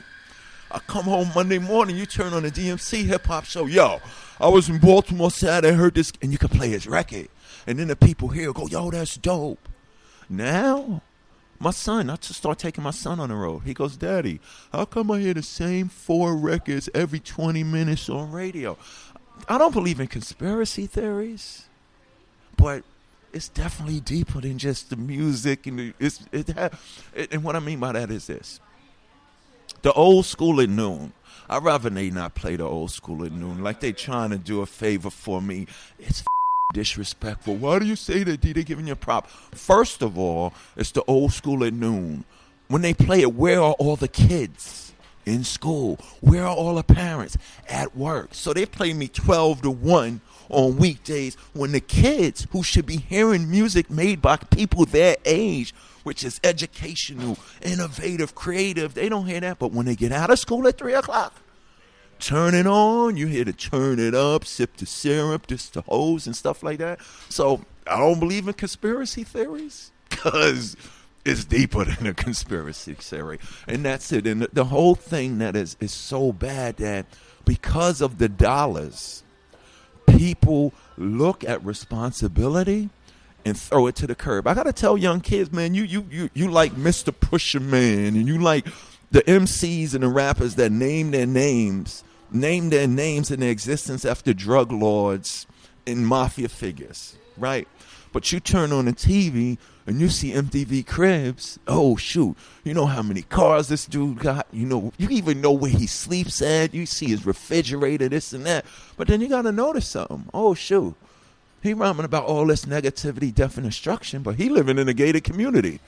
I 0.71 0.79
come 0.79 1.05
home 1.05 1.29
Monday 1.33 1.59
morning, 1.59 1.95
you 1.95 2.05
turn 2.05 2.33
on 2.33 2.43
the 2.43 2.51
DMC 2.51 3.05
hip 3.05 3.27
hop 3.27 3.45
show. 3.45 3.65
Yo, 3.65 3.99
I 4.39 4.49
was 4.49 4.67
in 4.67 4.79
Baltimore 4.79 5.31
Saturday, 5.31 5.73
heard 5.73 5.93
this, 5.93 6.11
and 6.21 6.31
you 6.31 6.37
can 6.37 6.49
play 6.49 6.69
his 6.69 6.85
record. 6.87 7.29
And 7.65 7.79
then 7.79 7.87
the 7.87 7.95
people 7.95 8.29
here 8.29 8.51
go, 8.51 8.67
yo, 8.67 8.91
that's 8.91 9.15
dope. 9.15 9.69
Now, 10.27 11.01
my 11.59 11.71
son, 11.71 12.09
I 12.09 12.17
just 12.17 12.39
start 12.39 12.59
taking 12.59 12.83
my 12.83 12.91
son 12.91 13.19
on 13.19 13.29
the 13.29 13.35
road. 13.35 13.61
He 13.63 13.73
goes, 13.73 13.95
Daddy, 13.95 14.41
how 14.73 14.85
come 14.85 15.11
I 15.11 15.19
hear 15.19 15.33
the 15.33 15.43
same 15.43 15.87
four 15.87 16.35
records 16.35 16.89
every 16.93 17.19
20 17.19 17.63
minutes 17.63 18.09
on 18.09 18.31
radio? 18.31 18.77
I 19.47 19.57
don't 19.57 19.73
believe 19.73 19.99
in 19.99 20.07
conspiracy 20.07 20.87
theories 20.87 21.67
but 22.57 22.83
it's 23.33 23.49
definitely 23.49 23.99
deeper 23.99 24.39
than 24.41 24.57
just 24.57 24.89
the 24.89 24.95
music 24.95 25.67
and 25.67 25.79
the, 25.79 25.93
it's 25.99 26.21
it 26.33 27.33
and 27.33 27.43
what 27.43 27.55
I 27.55 27.59
mean 27.59 27.79
by 27.79 27.91
that 27.93 28.11
is 28.11 28.27
this: 28.27 28.59
the 29.81 29.91
old 29.93 30.25
school 30.25 30.61
at 30.61 30.69
noon. 30.69 31.13
I'd 31.47 31.63
rather 31.63 31.91
they 31.91 32.09
not 32.09 32.33
play 32.33 32.55
the 32.55 32.63
old 32.63 32.89
school 32.89 33.23
at 33.23 33.31
noon, 33.31 33.63
like 33.63 33.79
they 33.79 33.91
trying 33.91 34.31
to 34.31 34.37
do 34.37 34.61
a 34.61 34.65
favor 34.65 35.11
for 35.11 35.41
me. 35.41 35.67
It's 35.99 36.23
disrespectful. 36.73 37.55
Why 37.55 37.77
do 37.77 37.85
you 37.85 37.95
say 37.95 38.23
that? 38.23 38.41
D? 38.41 38.51
They 38.51 38.63
giving 38.63 38.87
you 38.87 38.93
a 38.93 38.95
prop. 38.95 39.27
First 39.27 40.01
of 40.01 40.17
all, 40.17 40.53
it's 40.75 40.91
the 40.91 41.03
old 41.03 41.33
school 41.33 41.63
at 41.63 41.73
noon. 41.73 42.25
When 42.67 42.81
they 42.81 42.95
play 42.95 43.21
it, 43.21 43.35
where 43.35 43.61
are 43.61 43.73
all 43.73 43.95
the 43.95 44.07
kids? 44.07 44.85
in 45.25 45.43
school? 45.43 45.99
Where 46.21 46.45
are 46.45 46.55
all 46.55 46.75
the 46.75 46.83
parents? 46.83 47.37
At 47.67 47.95
work. 47.95 48.29
So 48.33 48.53
they 48.53 48.65
play 48.65 48.93
me 48.93 49.07
12 49.07 49.63
to 49.63 49.71
1 49.71 50.21
on 50.49 50.77
weekdays 50.77 51.35
when 51.53 51.71
the 51.71 51.79
kids 51.79 52.47
who 52.51 52.63
should 52.63 52.85
be 52.85 52.97
hearing 52.97 53.49
music 53.49 53.89
made 53.89 54.21
by 54.21 54.37
people 54.37 54.85
their 54.85 55.17
age, 55.25 55.73
which 56.03 56.23
is 56.23 56.39
educational, 56.43 57.37
innovative, 57.61 58.35
creative, 58.35 58.93
they 58.93 59.09
don't 59.09 59.25
hear 59.25 59.39
that. 59.39 59.59
But 59.59 59.71
when 59.71 59.85
they 59.85 59.95
get 59.95 60.11
out 60.11 60.29
of 60.29 60.39
school 60.39 60.67
at 60.67 60.77
3 60.77 60.93
o'clock, 60.93 61.33
turn 62.19 62.53
it 62.53 62.67
on, 62.67 63.17
you 63.17 63.27
hear 63.27 63.45
to 63.45 63.53
turn 63.53 63.99
it 63.99 64.15
up, 64.15 64.45
sip 64.45 64.77
the 64.77 64.85
syrup, 64.85 65.47
just 65.47 65.73
the 65.73 65.81
hose 65.81 66.25
and 66.25 66.35
stuff 66.35 66.63
like 66.63 66.79
that. 66.79 66.99
So 67.29 67.61
I 67.87 67.97
don't 67.97 68.19
believe 68.19 68.47
in 68.47 68.53
conspiracy 68.53 69.23
theories 69.23 69.91
because 70.09 70.75
it's 71.25 71.43
deeper 71.43 71.83
than 71.83 72.07
a 72.07 72.13
conspiracy 72.13 72.93
theory, 72.93 73.39
and 73.67 73.83
that's 73.83 74.11
it. 74.11 74.27
And 74.27 74.43
the, 74.53 74.65
whole 74.65 74.95
thing 74.95 75.39
that 75.39 75.55
is 75.55 75.75
is 75.79 75.91
so 75.91 76.31
bad 76.31 76.77
that 76.77 77.07
because 77.43 77.99
of 77.99 78.19
the 78.19 78.29
dollars, 78.29 79.23
people 80.07 80.73
look 80.97 81.43
at 81.43 81.63
responsibility 81.63 82.89
and 83.45 83.57
throw 83.57 83.87
it 83.87 83.95
to 83.95 84.07
the 84.07 84.15
curb. 84.15 84.47
I 84.47 84.53
gotta 84.53 84.73
tell 84.73 84.97
young 84.97 85.21
kids, 85.21 85.51
man, 85.51 85.75
you 85.75 85.83
you 85.83 86.07
you 86.09 86.29
you 86.33 86.49
like 86.49 86.73
Mr. 86.73 87.13
Pusha 87.13 87.61
Man, 87.61 88.15
and 88.15 88.27
you 88.27 88.39
like 88.39 88.65
the 89.11 89.21
MCs 89.21 89.93
and 89.93 90.03
the 90.03 90.07
rappers 90.09 90.55
that 90.55 90.71
name 90.71 91.11
their 91.11 91.27
names, 91.27 92.03
name 92.31 92.69
their 92.69 92.87
names 92.87 93.29
and 93.29 93.41
their 93.41 93.51
existence 93.51 94.03
after 94.03 94.33
drug 94.33 94.71
lords 94.71 95.45
and 95.85 96.07
mafia 96.07 96.49
figures, 96.49 97.15
right? 97.37 97.67
But 98.15 98.31
you 98.31 98.39
turn 98.39 98.71
on 98.71 98.85
the 98.85 98.93
TV 98.93 99.57
and 99.85 99.99
you 99.99 100.07
see 100.07 100.31
MTV 100.31 100.87
Cribs, 100.87 101.59
oh 101.67 101.97
shoot, 101.97 102.37
you 102.63 102.73
know 102.73 102.85
how 102.85 103.01
many 103.01 103.23
cars 103.23 103.67
this 103.67 103.85
dude 103.85 104.19
got. 104.19 104.47
You 104.53 104.65
know, 104.65 104.93
you 104.97 105.09
even 105.09 105.41
know 105.41 105.51
where 105.51 105.69
he 105.69 105.85
sleeps 105.85 106.41
at. 106.41 106.73
You 106.73 106.85
see 106.85 107.07
his 107.07 107.25
refrigerator, 107.25 108.07
this 108.07 108.31
and 108.31 108.45
that. 108.45 108.63
But 108.95 109.09
then 109.09 109.19
you 109.19 109.27
gotta 109.27 109.51
notice 109.51 109.89
something. 109.89 110.29
Oh 110.33 110.53
shoot, 110.53 110.95
he 111.61 111.73
rhyming 111.73 112.05
about 112.05 112.23
all 112.23 112.45
this 112.45 112.63
negativity, 112.63 113.35
death, 113.35 113.57
and 113.57 113.65
destruction, 113.65 114.23
but 114.23 114.35
he 114.35 114.47
living 114.47 114.79
in 114.79 114.87
a 114.87 114.93
gated 114.93 115.25
community. 115.25 115.81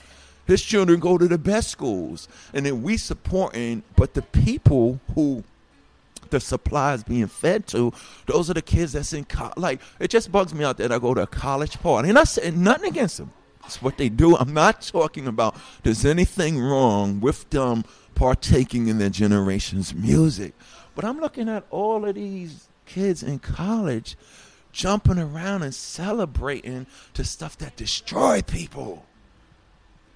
His 0.46 0.60
children 0.60 1.00
go 1.00 1.16
to 1.16 1.28
the 1.28 1.38
best 1.38 1.70
schools, 1.70 2.28
and 2.52 2.66
then 2.66 2.82
we 2.82 2.98
supporting. 2.98 3.84
But 3.96 4.12
the 4.12 4.20
people 4.20 5.00
who 5.14 5.44
the 6.30 6.40
supplies 6.40 7.02
being 7.04 7.26
fed 7.26 7.66
to, 7.68 7.92
those 8.26 8.50
are 8.50 8.54
the 8.54 8.62
kids 8.62 8.92
that's 8.92 9.12
in 9.12 9.24
co- 9.24 9.52
like. 9.56 9.80
It 10.00 10.08
just 10.08 10.30
bugs 10.32 10.54
me 10.54 10.64
out 10.64 10.76
that 10.78 10.92
I 10.92 10.98
go 10.98 11.14
to 11.14 11.22
a 11.22 11.26
college 11.26 11.80
party, 11.80 12.08
and 12.08 12.18
I 12.18 12.24
say 12.24 12.50
nothing 12.50 12.90
against 12.90 13.18
them. 13.18 13.32
It's 13.64 13.82
what 13.82 13.98
they 13.98 14.08
do. 14.08 14.36
I'm 14.36 14.54
not 14.54 14.80
talking 14.80 15.26
about 15.26 15.56
there's 15.82 16.04
anything 16.04 16.58
wrong 16.58 17.20
with 17.20 17.50
them 17.50 17.84
partaking 18.14 18.88
in 18.88 18.98
their 18.98 19.10
generation's 19.10 19.94
music. 19.94 20.54
But 20.94 21.04
I'm 21.04 21.20
looking 21.20 21.48
at 21.48 21.64
all 21.70 22.04
of 22.04 22.14
these 22.14 22.68
kids 22.86 23.22
in 23.22 23.38
college 23.38 24.16
jumping 24.72 25.18
around 25.18 25.62
and 25.62 25.74
celebrating 25.74 26.86
to 27.14 27.24
stuff 27.24 27.58
that 27.58 27.76
destroy 27.76 28.42
people. 28.42 29.04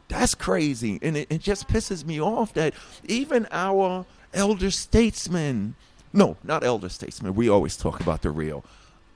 That's 0.09 0.35
crazy. 0.35 0.99
And 1.03 1.17
it, 1.17 1.29
it 1.31 1.41
just 1.41 1.69
pisses 1.69 2.05
me 2.05 2.21
off 2.21 2.55
that 2.55 2.75
even 3.05 3.47
our 3.51 4.07
elder 4.35 4.71
statesmen 4.71 5.75
No, 6.13 6.37
not 6.43 6.65
elder 6.65 6.89
statesmen. 6.89 7.35
We 7.35 7.49
always 7.49 7.77
talk 7.77 8.01
about 8.01 8.23
the 8.23 8.31
real. 8.31 8.65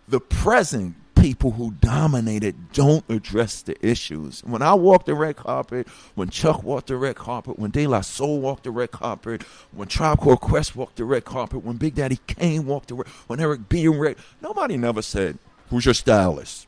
The 0.08 0.20
present 0.20 0.96
people 1.16 1.52
who 1.52 1.72
dominated 1.72 2.72
don't 2.72 3.04
address 3.08 3.62
the 3.62 3.74
issues. 3.84 4.42
When 4.44 4.62
I 4.62 4.74
walked 4.74 5.06
the 5.06 5.14
red 5.14 5.36
carpet, 5.36 5.88
when 6.14 6.28
Chuck 6.28 6.62
walked 6.62 6.88
the 6.88 6.96
red 6.96 7.16
carpet, 7.16 7.58
when 7.58 7.70
De 7.70 7.86
La 7.86 8.02
Soul 8.02 8.40
walked 8.40 8.64
the 8.64 8.70
red 8.70 8.92
carpet, 8.92 9.42
when 9.72 9.88
Tribe 9.88 10.18
Called 10.18 10.40
Quest 10.40 10.76
walked 10.76 10.96
the 10.96 11.04
red 11.04 11.24
carpet, 11.24 11.64
when 11.64 11.76
Big 11.76 11.94
Daddy 11.94 12.20
Kane 12.26 12.66
walked 12.66 12.88
the 12.88 12.94
red, 12.94 13.08
when 13.26 13.40
Eric 13.40 13.68
B. 13.68 13.88
Red, 13.88 14.16
nobody 14.40 14.76
never 14.76 15.02
said, 15.02 15.38
"Who's 15.70 15.86
your 15.86 15.94
stylist? 15.94 16.66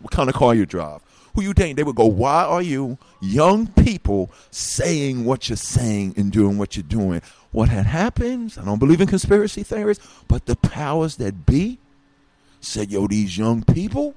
What 0.00 0.12
kind 0.12 0.28
of 0.28 0.34
car 0.34 0.54
you 0.54 0.66
drive? 0.66 1.00
Who 1.34 1.42
you 1.42 1.54
dating?" 1.54 1.76
They 1.76 1.84
would 1.84 1.96
go, 1.96 2.06
"Why 2.06 2.44
are 2.44 2.62
you 2.62 2.98
young 3.20 3.66
people 3.68 4.30
saying 4.50 5.24
what 5.24 5.48
you're 5.48 5.56
saying 5.56 6.14
and 6.16 6.30
doing 6.32 6.58
what 6.58 6.76
you're 6.76 6.82
doing?" 6.82 7.22
What 7.52 7.68
had 7.68 7.86
happened? 7.86 8.54
I 8.60 8.64
don't 8.64 8.78
believe 8.78 9.00
in 9.00 9.08
conspiracy 9.08 9.64
theories, 9.64 9.98
but 10.28 10.46
the 10.46 10.54
powers 10.54 11.16
that 11.16 11.46
be 11.46 11.78
said, 12.60 12.90
yo, 12.90 13.06
these 13.08 13.36
young 13.36 13.64
people 13.64 14.14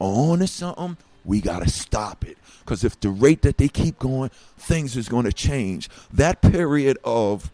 are 0.00 0.32
on 0.32 0.40
to 0.40 0.46
something. 0.46 0.96
We 1.24 1.40
got 1.40 1.62
to 1.62 1.70
stop 1.70 2.26
it. 2.26 2.36
Because 2.60 2.84
if 2.84 3.00
the 3.00 3.08
rate 3.08 3.42
that 3.42 3.56
they 3.56 3.68
keep 3.68 3.98
going, 3.98 4.30
things 4.58 4.96
is 4.96 5.08
going 5.08 5.24
to 5.24 5.32
change. 5.32 5.88
That 6.12 6.42
period 6.42 6.98
of, 7.04 7.50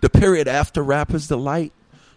the 0.00 0.10
period 0.10 0.46
after 0.46 0.82
Rappers 0.82 1.26
Delight, 1.26 1.72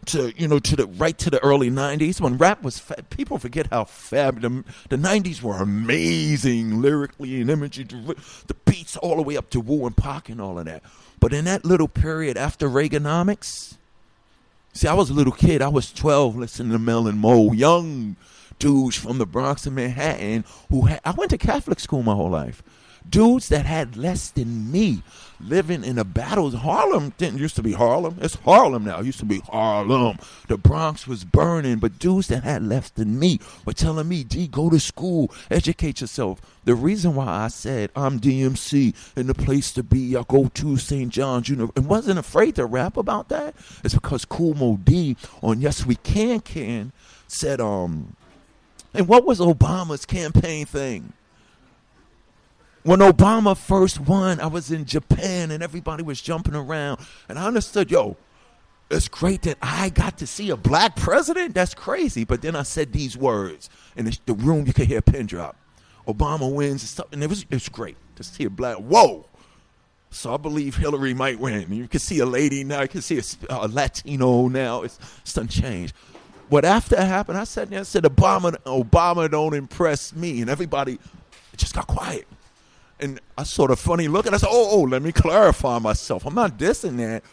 to 0.07 0.33
you 0.37 0.47
know 0.47 0.59
to 0.59 0.75
the 0.75 0.85
right 0.85 1.17
to 1.17 1.29
the 1.29 1.39
early 1.39 1.69
90s 1.69 2.21
when 2.21 2.37
rap 2.37 2.61
was 2.63 2.79
fa- 2.79 3.03
people 3.09 3.37
forget 3.37 3.67
how 3.71 3.83
fab 3.83 4.41
the, 4.41 4.63
the 4.89 4.97
90s 4.97 5.41
were 5.41 5.57
amazing 5.57 6.81
lyrically 6.81 7.41
and 7.41 7.49
imagery 7.49 7.85
the 7.85 8.55
beats 8.65 8.97
all 8.97 9.15
the 9.15 9.21
way 9.21 9.37
up 9.37 9.49
to 9.49 9.59
Wu 9.59 9.85
and 9.85 9.95
Pac 9.95 10.29
and 10.29 10.39
all 10.41 10.59
of 10.59 10.65
that 10.65 10.83
but 11.19 11.33
in 11.33 11.45
that 11.45 11.65
little 11.65 11.87
period 11.87 12.37
after 12.37 12.67
Reaganomics 12.69 13.75
See, 14.75 14.87
I 14.87 14.95
was 14.95 15.11
a 15.11 15.13
little 15.13 15.31
kid. 15.31 15.61
I 15.61 15.67
was 15.67 15.93
12 15.93 16.35
listening 16.35 16.71
to 16.71 16.79
Mel 16.79 17.07
and 17.07 17.19
Mo, 17.19 17.51
young 17.51 18.15
dudes 18.57 18.95
from 18.95 19.19
the 19.19 19.25
Bronx 19.25 19.67
and 19.67 19.75
Manhattan 19.75 20.45
who 20.69 20.87
had, 20.87 20.99
I 21.05 21.11
went 21.11 21.29
to 21.29 21.37
Catholic 21.37 21.79
school 21.79 22.01
my 22.01 22.15
whole 22.15 22.31
life. 22.31 22.63
Dudes 23.09 23.49
that 23.49 23.65
had 23.65 23.97
less 23.97 24.29
than 24.29 24.71
me 24.71 25.03
living 25.39 25.83
in 25.83 25.97
the 25.97 26.05
battles. 26.05 26.53
Harlem 26.53 27.13
didn't 27.17 27.39
used 27.39 27.55
to 27.55 27.63
be 27.63 27.73
Harlem. 27.73 28.17
It's 28.21 28.35
Harlem 28.35 28.85
now. 28.85 28.99
It 28.99 29.05
used 29.05 29.19
to 29.19 29.25
be 29.25 29.39
Harlem. 29.39 30.17
The 30.47 30.57
Bronx 30.57 31.07
was 31.07 31.23
burning, 31.23 31.77
but 31.77 31.99
dudes 31.99 32.27
that 32.27 32.43
had 32.43 32.63
less 32.63 32.89
than 32.89 33.19
me 33.19 33.39
were 33.65 33.73
telling 33.73 34.07
me, 34.07 34.23
D, 34.23 34.47
go 34.47 34.69
to 34.69 34.79
school, 34.79 35.31
educate 35.51 36.01
yourself. 36.01 36.41
The 36.65 36.75
reason 36.75 37.15
why 37.15 37.27
I 37.27 37.47
said 37.49 37.91
I'm 37.95 38.19
DMC 38.19 38.95
and 39.15 39.27
the 39.27 39.33
place 39.33 39.71
to 39.73 39.83
be, 39.83 40.15
I 40.15 40.23
go 40.27 40.47
to 40.53 40.77
St. 40.77 41.11
John's 41.11 41.49
University, 41.49 41.81
and 41.81 41.89
wasn't 41.89 42.19
afraid 42.19 42.55
to 42.55 42.65
rap 42.65 42.97
about 42.97 43.29
that, 43.29 43.55
is 43.83 43.93
because 43.93 44.25
Moe 44.29 44.79
Dee 44.83 45.17
on 45.41 45.61
Yes 45.61 45.85
We 45.85 45.95
Can 45.95 46.39
Can 46.39 46.91
said, 47.27 47.59
um, 47.59 48.15
and 48.93 49.07
what 49.07 49.25
was 49.25 49.39
Obama's 49.39 50.05
campaign 50.05 50.65
thing? 50.65 51.13
When 52.83 52.99
Obama 52.99 53.57
first 53.57 53.99
won, 53.99 54.39
I 54.39 54.47
was 54.47 54.71
in 54.71 54.85
Japan 54.85 55.51
and 55.51 55.63
everybody 55.63 56.03
was 56.03 56.21
jumping 56.21 56.55
around. 56.55 56.99
And 57.29 57.39
I 57.39 57.47
understood, 57.47 57.89
yo, 57.89 58.17
it's 58.91 59.07
great 59.07 59.43
that 59.43 59.57
I 59.61 59.89
got 59.89 60.17
to 60.19 60.27
see 60.27 60.49
a 60.49 60.57
black 60.57 60.95
president. 60.95 61.55
That's 61.55 61.73
crazy. 61.73 62.25
But 62.25 62.41
then 62.41 62.55
I 62.55 62.63
said 62.63 62.91
these 62.91 63.17
words, 63.17 63.69
and 63.95 64.07
the 64.25 64.33
room 64.33 64.67
you 64.67 64.73
could 64.73 64.87
hear 64.87 64.99
a 64.99 65.01
pin 65.01 65.25
drop. 65.25 65.55
Obama 66.07 66.53
wins 66.53 66.81
and 66.81 66.89
stuff, 66.89 67.07
and 67.13 67.23
it 67.23 67.29
was 67.29 67.45
it's 67.49 67.69
great 67.69 67.95
to 68.17 68.23
see 68.23 68.43
a 68.43 68.49
black. 68.49 68.75
Whoa! 68.75 69.25
So 70.11 70.33
I 70.33 70.37
believe 70.37 70.75
Hillary 70.75 71.13
might 71.13 71.39
win. 71.39 71.71
You 71.71 71.87
can 71.87 72.01
see 72.01 72.19
a 72.19 72.25
lady 72.25 72.65
now. 72.65 72.81
You 72.81 72.89
can 72.89 73.01
see 73.01 73.17
a, 73.17 73.23
a 73.49 73.67
Latino 73.69 74.49
now. 74.49 74.81
It's, 74.81 74.99
it's 75.21 75.33
done 75.33 75.47
changed. 75.47 75.95
What 76.49 76.65
after 76.65 76.95
it 76.95 77.03
happened, 77.03 77.37
I 77.37 77.45
sat 77.45 77.69
there 77.69 77.79
and 77.79 77.87
said, 77.87 78.03
Obama, 78.03 78.57
Obama 78.65 79.31
don't 79.31 79.53
impress 79.53 80.13
me. 80.13 80.41
And 80.41 80.49
everybody 80.49 80.99
just 81.55 81.73
got 81.73 81.87
quiet 81.87 82.27
and 83.03 83.19
I 83.37 83.43
sort 83.43 83.69
of 83.69 83.79
funny 83.79 84.07
look, 84.07 84.25
and 84.25 84.33
I 84.33 84.37
said, 84.37 84.49
"Oh, 84.49 84.69
oh, 84.71 84.81
let 84.81 85.01
me 85.01 85.11
clarify 85.11 85.79
myself. 85.79 86.25
I'm 86.25 86.35
not 86.35 86.57
dissing 86.57 86.97
that." 86.97 87.23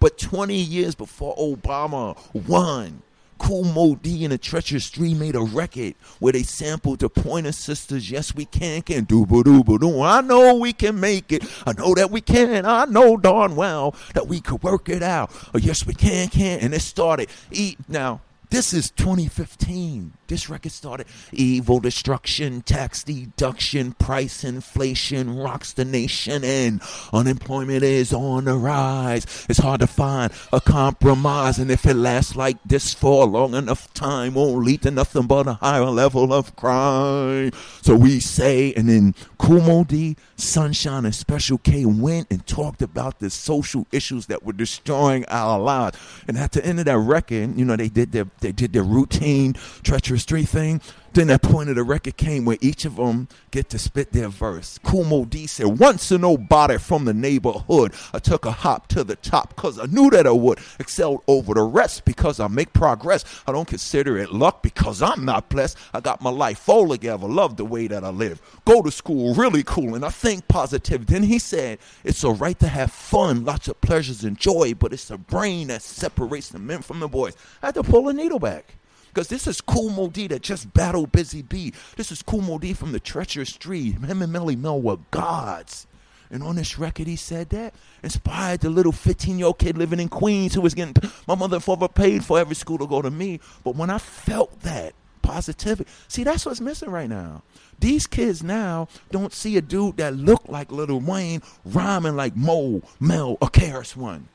But 0.00 0.18
20 0.18 0.54
years 0.54 0.94
before 0.94 1.36
Obama 1.36 2.16
won, 2.48 3.02
Kool 3.38 3.64
Moe 3.64 3.94
Dee 3.96 4.24
and 4.24 4.32
the 4.32 4.38
Treacherous 4.38 4.88
Three 4.88 5.14
made 5.14 5.34
a 5.34 5.40
record 5.40 5.94
where 6.18 6.32
they 6.32 6.42
sampled 6.42 7.00
the 7.00 7.08
Pointer 7.08 7.52
Sisters. 7.52 8.10
Yes, 8.10 8.34
we 8.34 8.44
can, 8.44 8.82
can 8.82 9.04
do 9.04 9.26
ba 9.26 9.42
do 9.42 9.62
ba 9.62 9.78
do. 9.78 10.02
I 10.02 10.20
know 10.20 10.54
we 10.54 10.72
can 10.72 11.00
make 11.00 11.32
it. 11.32 11.44
I 11.66 11.72
know 11.72 11.94
that 11.94 12.10
we 12.10 12.20
can. 12.20 12.66
I 12.66 12.84
know 12.84 13.16
darn 13.16 13.56
well 13.56 13.94
that 14.14 14.26
we 14.26 14.40
could 14.40 14.62
work 14.62 14.88
it 14.88 15.02
out. 15.02 15.30
Oh, 15.54 15.58
yes, 15.58 15.86
we 15.86 15.94
can, 15.94 16.28
can. 16.28 16.60
And 16.60 16.74
it 16.74 16.80
started. 16.80 17.28
Eat 17.50 17.78
now. 17.88 18.20
This 18.50 18.72
is 18.72 18.90
2015. 18.90 20.12
This 20.30 20.48
record 20.48 20.70
started 20.70 21.08
evil 21.32 21.80
destruction, 21.80 22.62
tax 22.62 23.02
deduction, 23.02 23.94
price 23.94 24.44
inflation 24.44 25.36
rocks 25.36 25.72
the 25.72 25.84
nation, 25.84 26.44
and 26.44 26.80
unemployment 27.12 27.82
is 27.82 28.12
on 28.12 28.44
the 28.44 28.54
rise. 28.54 29.26
It's 29.48 29.58
hard 29.58 29.80
to 29.80 29.88
find 29.88 30.32
a 30.52 30.60
compromise, 30.60 31.58
and 31.58 31.68
if 31.68 31.84
it 31.84 31.94
lasts 31.94 32.36
like 32.36 32.58
this 32.64 32.94
for 32.94 33.26
long 33.26 33.54
enough 33.54 33.92
time, 33.92 34.34
won't 34.34 34.64
lead 34.64 34.82
to 34.82 34.92
nothing 34.92 35.26
but 35.26 35.48
a 35.48 35.54
higher 35.54 35.86
level 35.86 36.32
of 36.32 36.54
crime. 36.54 37.50
So 37.82 37.96
we 37.96 38.20
say, 38.20 38.72
and 38.74 38.88
then 38.88 39.16
Moe 39.48 39.82
Dee, 39.82 40.16
Sunshine, 40.36 41.04
and 41.04 41.14
Special 41.14 41.58
K 41.58 41.84
went 41.84 42.28
and 42.30 42.46
talked 42.46 42.82
about 42.82 43.18
the 43.18 43.30
social 43.30 43.84
issues 43.90 44.26
that 44.26 44.44
were 44.44 44.52
destroying 44.52 45.24
our 45.26 45.58
lives. 45.58 45.98
And 46.28 46.38
at 46.38 46.52
the 46.52 46.64
end 46.64 46.78
of 46.78 46.84
that 46.84 46.98
record, 46.98 47.58
you 47.58 47.64
know, 47.64 47.74
they 47.74 47.88
did 47.88 48.12
their 48.12 48.26
they 48.40 48.52
did 48.52 48.72
their 48.72 48.84
routine 48.84 49.54
treacherous 49.82 50.19
three 50.24 50.44
thing. 50.44 50.80
Then 51.12 51.26
that 51.26 51.42
point 51.42 51.68
of 51.68 51.74
the 51.74 51.82
record 51.82 52.16
came 52.16 52.44
where 52.44 52.58
each 52.60 52.84
of 52.84 52.94
them 52.94 53.26
get 53.50 53.68
to 53.70 53.80
spit 53.80 54.12
their 54.12 54.28
verse. 54.28 54.78
Kool 54.84 55.24
D 55.24 55.48
said, 55.48 55.80
Once 55.80 56.08
a 56.12 56.18
nobody 56.18 56.78
from 56.78 57.04
the 57.04 57.12
neighborhood, 57.12 57.92
I 58.14 58.20
took 58.20 58.44
a 58.44 58.52
hop 58.52 58.86
to 58.88 59.02
the 59.02 59.16
top 59.16 59.56
because 59.56 59.80
I 59.80 59.86
knew 59.86 60.08
that 60.10 60.28
I 60.28 60.30
would. 60.30 60.60
Excelled 60.78 61.24
over 61.26 61.54
the 61.54 61.62
rest 61.62 62.04
because 62.04 62.38
I 62.38 62.46
make 62.46 62.72
progress. 62.72 63.24
I 63.46 63.52
don't 63.52 63.66
consider 63.66 64.18
it 64.18 64.32
luck 64.32 64.62
because 64.62 65.02
I'm 65.02 65.24
not 65.24 65.48
blessed. 65.48 65.76
I 65.92 65.98
got 65.98 66.22
my 66.22 66.30
life 66.30 66.68
all 66.68 66.88
together. 66.88 67.26
Love 67.26 67.56
the 67.56 67.64
way 67.64 67.88
that 67.88 68.04
I 68.04 68.10
live. 68.10 68.40
Go 68.64 68.80
to 68.80 68.90
school, 68.92 69.34
really 69.34 69.64
cool, 69.64 69.96
and 69.96 70.04
I 70.04 70.10
think 70.10 70.46
positive. 70.46 71.06
Then 71.06 71.24
he 71.24 71.40
said, 71.40 71.80
It's 72.04 72.22
all 72.22 72.36
right 72.36 72.58
to 72.60 72.68
have 72.68 72.92
fun, 72.92 73.44
lots 73.44 73.66
of 73.66 73.80
pleasures 73.80 74.22
and 74.22 74.38
joy, 74.38 74.74
but 74.74 74.92
it's 74.92 75.08
the 75.08 75.18
brain 75.18 75.68
that 75.68 75.82
separates 75.82 76.50
the 76.50 76.60
men 76.60 76.82
from 76.82 77.00
the 77.00 77.08
boys. 77.08 77.36
I 77.62 77.66
had 77.66 77.74
to 77.74 77.82
pull 77.82 78.08
a 78.08 78.12
needle 78.12 78.38
back. 78.38 78.76
Because 79.12 79.28
this 79.28 79.46
is 79.46 79.60
Moe 79.68 80.08
Dee 80.08 80.28
that 80.28 80.42
just 80.42 80.72
battled 80.72 81.12
Busy 81.12 81.42
Bee. 81.42 81.72
This 81.96 82.12
is 82.12 82.22
Moe 82.26 82.58
Dee 82.58 82.72
from 82.72 82.92
the 82.92 83.00
Treacherous 83.00 83.52
Three. 83.52 83.92
Him 83.92 84.22
and 84.22 84.32
Melle 84.32 84.56
Mel 84.56 84.80
were 84.80 84.98
gods. 85.10 85.86
And 86.30 86.44
on 86.44 86.56
this 86.56 86.78
record, 86.78 87.08
he 87.08 87.16
said 87.16 87.50
that 87.50 87.74
inspired 88.04 88.60
the 88.60 88.70
little 88.70 88.92
15 88.92 89.38
year 89.38 89.48
old 89.48 89.58
kid 89.58 89.76
living 89.76 89.98
in 89.98 90.08
Queens 90.08 90.54
who 90.54 90.60
was 90.60 90.74
getting 90.74 90.94
my 91.26 91.34
mother 91.34 91.56
and 91.56 91.64
father 91.64 91.88
paid 91.88 92.24
for 92.24 92.38
every 92.38 92.54
school 92.54 92.78
to 92.78 92.86
go 92.86 93.02
to 93.02 93.10
me. 93.10 93.40
But 93.64 93.74
when 93.74 93.90
I 93.90 93.98
felt 93.98 94.60
that 94.60 94.94
positivity, 95.22 95.90
see, 96.06 96.22
that's 96.22 96.46
what's 96.46 96.60
missing 96.60 96.90
right 96.90 97.08
now. 97.08 97.42
These 97.80 98.06
kids 98.06 98.44
now 98.44 98.86
don't 99.10 99.32
see 99.32 99.56
a 99.56 99.60
dude 99.60 99.96
that 99.96 100.14
looked 100.14 100.48
like 100.48 100.70
Little 100.70 101.00
Wayne 101.00 101.42
rhyming 101.64 102.14
like 102.14 102.36
Mo, 102.36 102.82
Mel, 103.00 103.36
or 103.40 103.48
KRS 103.48 103.96
One. 103.96 104.28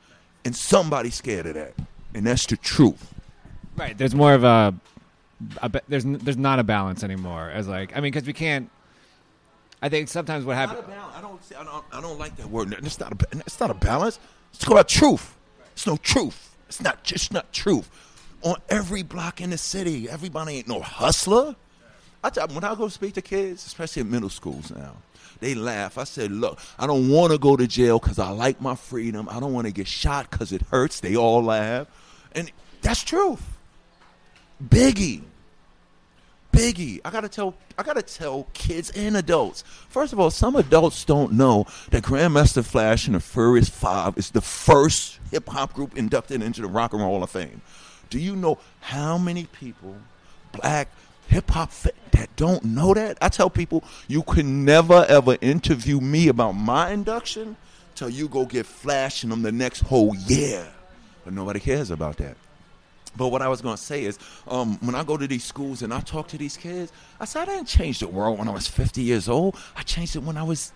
And 0.43 0.53
somebody's 0.55 1.15
scared 1.15 1.45
of 1.45 1.53
that. 1.53 1.75
And 2.13 2.25
that's 2.27 2.45
the 2.45 2.57
truth. 2.57 3.14
Right. 3.75 3.97
There's 3.97 4.15
more 4.15 4.33
of 4.33 4.43
a, 4.43 4.73
a 5.61 5.81
there's 5.87 6.05
there's 6.05 6.37
not 6.37 6.59
a 6.59 6.63
balance 6.63 7.03
anymore. 7.03 7.49
As 7.49 7.67
like 7.67 7.91
I 7.91 7.95
mean, 7.95 8.11
because 8.11 8.27
we 8.27 8.33
can't. 8.33 8.69
I 9.81 9.89
think 9.89 10.07
sometimes 10.07 10.45
what 10.45 10.55
happens. 10.55 10.79
I 10.79 11.21
don't, 11.21 11.39
I 11.57 11.63
don't. 11.63 11.85
I 11.91 12.01
don't 12.01 12.17
like 12.17 12.35
that 12.37 12.49
word. 12.49 12.73
It's 12.73 12.99
not. 12.99 13.11
A, 13.11 13.27
it's 13.31 13.59
not 13.59 13.69
a 13.69 13.75
balance. 13.75 14.19
It's 14.53 14.63
called 14.63 14.87
truth. 14.87 15.35
It's 15.73 15.85
no 15.85 15.97
truth. 15.97 16.55
It's 16.67 16.81
not 16.81 17.03
just 17.03 17.33
not 17.33 17.51
truth. 17.51 17.89
On 18.41 18.55
every 18.69 19.03
block 19.03 19.41
in 19.41 19.49
the 19.49 19.57
city, 19.57 20.09
everybody 20.09 20.57
ain't 20.57 20.67
no 20.67 20.79
hustler. 20.79 21.55
I 22.23 22.29
tell, 22.29 22.47
when 22.47 22.63
I 22.63 22.73
go 22.75 22.87
speak 22.87 23.13
to 23.15 23.21
kids, 23.21 23.65
especially 23.65 24.01
in 24.01 24.09
middle 24.09 24.29
schools 24.29 24.71
now, 24.71 24.93
they 25.41 25.53
laugh. 25.53 25.97
I 25.97 26.05
said, 26.05 26.31
"Look, 26.31 26.59
I 26.79 26.87
don't 26.87 27.09
want 27.09 27.33
to 27.33 27.37
go 27.37 27.55
to 27.55 27.67
jail 27.67 27.99
because 27.99 28.17
I 28.17 28.29
like 28.29 28.61
my 28.61 28.75
freedom. 28.75 29.27
I 29.29 29.39
don't 29.39 29.53
want 29.53 29.67
to 29.67 29.73
get 29.73 29.87
shot 29.87 30.31
because 30.31 30.51
it 30.51 30.61
hurts." 30.63 31.01
They 31.01 31.15
all 31.15 31.43
laugh, 31.43 31.87
and 32.31 32.51
that's 32.81 33.03
truth. 33.03 33.54
Biggie. 34.63 35.21
Biggie. 36.51 37.01
I 37.03 37.09
gotta 37.09 37.27
tell 37.27 37.55
I 37.77 37.83
gotta 37.83 38.01
tell 38.01 38.47
kids 38.53 38.89
and 38.91 39.17
adults. 39.17 39.63
First 39.89 40.13
of 40.13 40.19
all, 40.19 40.31
some 40.31 40.55
adults 40.55 41.03
don't 41.03 41.33
know 41.33 41.65
that 41.91 42.03
Grandmaster 42.03 42.63
Flash 42.63 43.07
and 43.07 43.15
the 43.15 43.19
Furious 43.19 43.67
Five 43.67 44.17
is 44.17 44.31
the 44.31 44.39
first 44.39 45.19
hip 45.31 45.49
hop 45.49 45.73
group 45.73 45.97
inducted 45.97 46.41
into 46.41 46.61
the 46.61 46.67
Rock 46.67 46.93
and 46.93 47.01
Roll 47.01 47.11
Hall 47.11 47.23
of 47.23 47.29
Fame. 47.29 47.61
Do 48.09 48.19
you 48.19 48.35
know 48.35 48.57
how 48.79 49.17
many 49.17 49.45
people, 49.45 49.97
black 50.53 50.87
hip 51.27 51.49
hop 51.49 51.71
that 52.11 52.33
don't 52.37 52.63
know 52.63 52.93
that? 52.93 53.17
I 53.21 53.27
tell 53.27 53.49
people 53.49 53.83
you 54.07 54.23
can 54.23 54.63
never 54.63 55.05
ever 55.09 55.37
interview 55.41 55.99
me 55.99 56.29
about 56.29 56.53
my 56.53 56.91
induction 56.91 57.57
till 57.95 58.09
you 58.09 58.29
go 58.29 58.45
get 58.45 58.65
Flash 58.65 59.25
in 59.25 59.29
them 59.29 59.41
the 59.41 59.51
next 59.51 59.81
whole 59.81 60.15
year. 60.15 60.65
But 61.25 61.33
nobody 61.33 61.59
cares 61.59 61.91
about 61.91 62.17
that. 62.17 62.37
But 63.17 63.29
what 63.29 63.41
I 63.41 63.47
was 63.47 63.61
going 63.61 63.77
to 63.77 63.81
say 63.81 64.03
is, 64.03 64.19
um, 64.47 64.77
when 64.79 64.95
I 64.95 65.03
go 65.03 65.17
to 65.17 65.27
these 65.27 65.43
schools 65.43 65.81
and 65.81 65.93
I 65.93 66.01
talk 66.01 66.27
to 66.29 66.37
these 66.37 66.57
kids, 66.57 66.91
I 67.19 67.25
said 67.25 67.43
I 67.49 67.55
didn't 67.55 67.67
change 67.67 67.99
the 67.99 68.07
world 68.07 68.39
when 68.39 68.47
I 68.47 68.51
was 68.51 68.67
50 68.67 69.01
years 69.01 69.29
old. 69.29 69.55
I 69.75 69.83
changed 69.83 70.15
it 70.15 70.23
when 70.23 70.37
I 70.37 70.43
was 70.43 70.73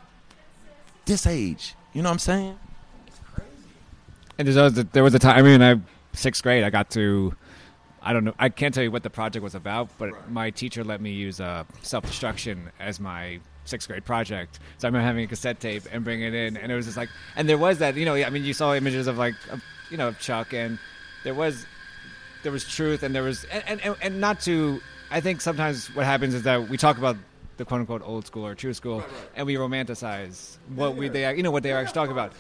this 1.06 1.28
age. 1.28 1.76
You 1.94 2.02
know 2.02 2.10
what 2.10 2.14
I'm 2.14 2.20
saying? 2.20 2.60
And 4.38 4.48
there's 4.48 4.58
always, 4.58 4.74
there 4.74 5.04
was 5.04 5.14
a 5.14 5.20
time. 5.20 5.38
I 5.38 5.42
mean, 5.42 5.62
I 5.62 5.80
sixth 6.14 6.44
grade. 6.44 6.64
I 6.64 6.70
got 6.70 6.90
to. 6.92 7.36
I 8.02 8.14
don't 8.14 8.24
know. 8.24 8.34
I 8.40 8.48
can't 8.48 8.74
tell 8.74 8.84
you 8.84 8.92
what 8.92 9.04
the 9.04 9.10
project 9.10 9.44
was 9.44 9.56
about, 9.56 9.90
but 9.98 10.32
my 10.32 10.52
teacher 10.52 10.84
let 10.84 11.02
me 11.02 11.12
use 11.12 11.42
uh, 11.42 11.66
self 11.82 12.06
destruction 12.06 12.72
as 12.80 13.00
my 13.00 13.40
sixth 13.66 13.90
grade 13.90 14.06
project. 14.06 14.60
So 14.78 14.88
I 14.88 14.90
remember 14.90 15.06
having 15.06 15.26
a 15.26 15.28
cassette 15.28 15.60
tape 15.60 15.84
and 15.92 16.04
bringing 16.04 16.28
it 16.28 16.34
in, 16.34 16.58
and 16.58 16.72
it 16.72 16.76
was 16.76 16.86
just 16.86 16.98
like, 16.98 17.10
and 17.36 17.50
there 17.50 17.58
was 17.58 17.80
that. 17.80 17.96
You 17.96 18.06
know, 18.06 18.16
I 18.16 18.30
mean, 18.30 18.46
you 18.46 18.54
saw 18.54 18.74
images 18.74 19.08
of 19.08 19.18
like, 19.18 19.36
you 19.92 19.98
know, 19.98 20.14
Chuck, 20.14 20.54
and 20.54 20.80
there 21.24 21.34
was 21.34 21.66
there 22.44 22.52
was 22.52 22.66
truth, 22.66 23.04
and 23.04 23.14
there 23.14 23.24
was, 23.24 23.46
and, 23.46 23.82
and 23.82 23.96
and 24.02 24.22
not 24.22 24.42
to. 24.42 24.82
I 25.12 25.22
think 25.22 25.42
sometimes 25.42 25.94
what 25.96 26.06
happens 26.06 26.34
is 26.34 26.44
that 26.44 26.70
we 26.70 26.78
talk 26.78 26.98
about 26.98 27.18
the 27.58 27.66
quote 27.66 27.82
unquote 27.82 28.02
old 28.04 28.26
school 28.26 28.46
or 28.46 28.56
true 28.56 28.74
school, 28.74 29.04
and 29.36 29.46
we 29.46 29.56
romanticize 29.56 30.58
what 30.76 30.96
we 30.96 31.10
they 31.10 31.36
you 31.36 31.44
know 31.44 31.52
what 31.52 31.64
they 31.64 31.72
are 31.72 31.80
actually 31.80 31.94
talking 31.94 32.12
about. 32.14 32.34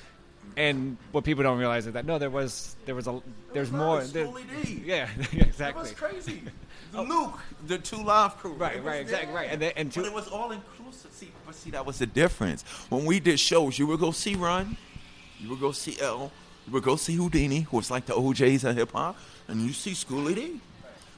And 0.58 0.98
what 1.12 1.24
people 1.24 1.44
don't 1.44 1.60
realize 1.60 1.86
is 1.86 1.94
that 1.94 2.06
no, 2.06 2.18
there 2.18 2.30
was 2.30 2.76
there 2.86 2.96
was 2.96 3.08
a 3.08 3.22
there's 3.54 3.72
more. 3.72 4.04
There, 4.04 4.26
yeah, 4.66 5.10
exactly. 5.32 5.54
That 5.58 5.76
was 5.76 5.92
crazy. 5.92 6.42
The 6.92 7.04
Luke, 7.04 7.38
the 7.68 7.78
two 7.78 8.02
live 8.04 8.36
crew. 8.38 8.54
Right, 8.54 8.84
right, 8.84 9.00
exactly, 9.02 9.32
right. 9.32 9.50
And 9.52 9.62
and 9.62 9.94
but 9.94 10.06
it 10.06 10.14
was 10.14 10.28
all 10.28 10.50
inclusive. 10.52 11.12
See, 11.12 11.30
but 11.46 11.54
see, 11.54 11.70
that 11.70 11.86
was 11.86 12.00
the 12.00 12.08
difference. 12.08 12.64
When 12.90 13.06
we 13.06 13.20
did 13.20 13.40
shows, 13.40 13.78
you 13.78 13.86
would 13.86 14.00
go 14.00 14.10
see 14.10 14.34
Run, 14.34 14.76
you 15.40 15.52
would 15.52 15.60
go 15.60 15.72
see 15.72 15.98
L, 16.02 16.32
would 16.70 16.84
go 16.84 16.96
see 16.96 17.18
Whodini, 17.18 17.66
who 17.66 17.78
was 17.78 17.90
like 17.92 18.06
the 18.06 18.14
OJs 18.14 18.64
of 18.70 18.76
hip 18.76 18.92
hop, 18.92 19.18
and 19.48 19.62
you 19.62 19.74
see 19.74 19.92
Schoolie 19.92 20.36
D, 20.36 20.60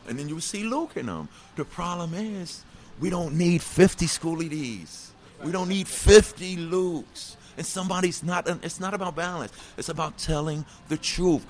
and 0.08 0.18
then 0.18 0.28
you 0.28 0.36
would 0.36 0.44
see 0.44 0.64
Luke 0.64 0.92
in 0.96 1.08
them. 1.08 1.28
The 1.56 1.66
problem 1.66 2.14
is, 2.14 2.64
we 3.00 3.10
don't 3.10 3.36
need 3.38 3.62
50 3.62 4.06
Schoolie 4.06 4.50
Ds. 4.50 5.12
We 5.44 5.52
don't 5.52 5.70
need 5.70 5.88
50 5.88 6.58
Lukes. 6.58 7.36
And 7.58 7.66
somebody's 7.66 8.24
not. 8.24 8.48
It's 8.64 8.80
not 8.80 8.94
about 8.94 9.16
balance. 9.16 9.52
It's 9.78 9.90
about 9.90 10.18
telling 10.18 10.66
the 10.88 10.98
truth. 10.98 11.46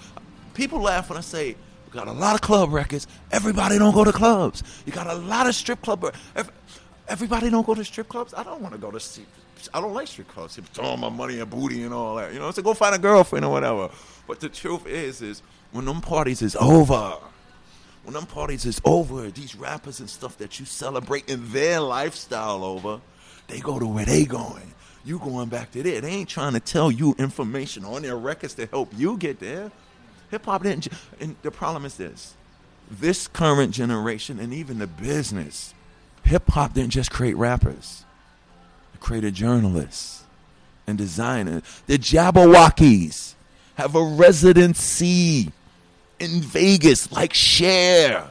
People 0.54 0.80
laugh 0.82 1.10
when 1.10 1.18
I 1.18 1.22
say 1.22 1.50
you 1.50 1.56
got 1.92 2.08
a 2.08 2.12
lot 2.12 2.36
of 2.36 2.42
club 2.42 2.72
records. 2.74 3.06
Everybody 3.32 3.78
don't 3.78 3.94
go 3.94 4.04
to 4.04 4.12
clubs. 4.12 4.64
You 4.86 4.92
got 4.94 5.08
a 5.08 5.14
lot 5.14 5.48
of 5.48 5.56
strip 5.56 5.82
club. 5.82 6.14
Everybody 7.08 7.50
don't 7.50 7.66
go 7.66 7.76
to 7.76 7.84
strip 7.84 8.08
clubs. 8.10 8.34
I 8.34 8.44
don't 8.44 8.62
want 8.62 8.74
to 8.74 8.80
go 8.80 8.92
to. 8.92 9.00
see- 9.00 9.26
I 9.74 9.82
don't 9.82 9.94
like 9.94 10.08
strip 10.08 10.28
clubs. 10.28 10.56
People 10.56 10.72
throwing 10.74 10.94
oh, 10.94 10.98
my 10.98 11.10
money 11.10 11.40
and 11.40 11.50
booty 11.50 11.84
and 11.84 11.94
all 11.94 12.16
that. 12.16 12.34
You 12.34 12.40
know, 12.40 12.52
so 12.52 12.62
go 12.62 12.74
find 12.74 12.96
a 12.96 13.00
girlfriend 13.00 13.46
or 13.46 13.52
whatever. 13.52 13.90
But 14.28 14.40
the 14.40 14.50
truth 14.50 14.88
is, 14.88 15.22
is 15.22 15.42
when 15.72 15.86
them 15.86 16.02
parties 16.02 16.42
is 16.42 16.56
over, 16.56 17.18
when 18.04 18.14
them 18.14 18.26
parties 18.26 18.66
is 18.66 18.82
over, 18.86 19.30
these 19.30 19.56
rappers 19.56 20.00
and 20.00 20.10
stuff 20.10 20.38
that 20.38 20.60
you 20.60 20.66
celebrating 20.66 21.52
their 21.52 21.80
lifestyle 21.80 22.64
over, 22.64 23.02
they 23.48 23.60
go 23.60 23.80
to 23.80 23.86
where 23.86 24.06
they 24.06 24.26
going. 24.26 24.74
You 25.04 25.20
going 25.20 25.50
back 25.50 25.72
to 25.72 25.82
there. 25.82 26.00
They 26.02 26.10
ain't 26.10 26.30
trying 26.30 26.54
to 26.54 26.60
tell 26.60 26.92
you 26.92 27.16
information 27.18 27.84
on 27.86 28.04
their 28.04 28.18
records 28.18 28.54
to 28.56 28.68
help 28.68 28.92
you 28.96 29.18
get 29.18 29.40
there. 29.40 29.72
Hip 30.30 30.46
hop 30.46 30.64
didn't. 30.64 30.88
And 31.20 31.36
the 31.42 31.52
problem 31.52 31.86
is 31.86 31.98
this: 31.98 32.36
this 32.90 33.28
current 33.28 33.74
generation 33.74 34.40
and 34.40 34.54
even 34.54 34.80
the 34.80 34.88
business, 34.88 35.74
hip 36.24 36.48
hop 36.50 36.74
didn't 36.74 36.92
just 36.92 37.12
create 37.12 37.36
rappers. 37.36 38.06
Created 39.02 39.34
journalists 39.34 40.24
and 40.88 40.98
designers. 40.98 41.64
The 41.88 41.98
Jabbawockeez 41.98 43.34
have 43.76 43.96
a 43.96 44.04
residency 44.04 45.52
in 46.20 46.42
Vegas, 46.42 47.12
like 47.12 47.34
Cher. 47.34 48.30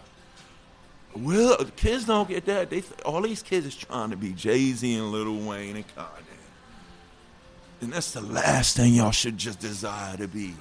Well, 1.15 1.57
kids 1.77 2.05
don't 2.05 2.29
get 2.29 2.47
that. 2.47 2.71
They 2.71 2.83
all 3.05 3.21
these 3.21 3.43
kids 3.43 3.67
is 3.67 3.77
trying 3.77 4.11
to 4.11 4.17
be 4.17 4.33
Jay 4.33 4.71
Z 4.73 4.95
and 4.95 5.11
Lil 5.11 5.45
Wayne 5.45 5.77
and 5.77 5.85
Kanye, 5.97 6.07
and 7.81 7.93
that's 7.93 8.13
the 8.13 8.21
last 8.21 8.77
thing 8.77 8.95
y'all 8.95 9.11
should 9.11 9.37
just 9.37 9.59
desire 9.59 10.17
to 10.17 10.29
be. 10.29 10.55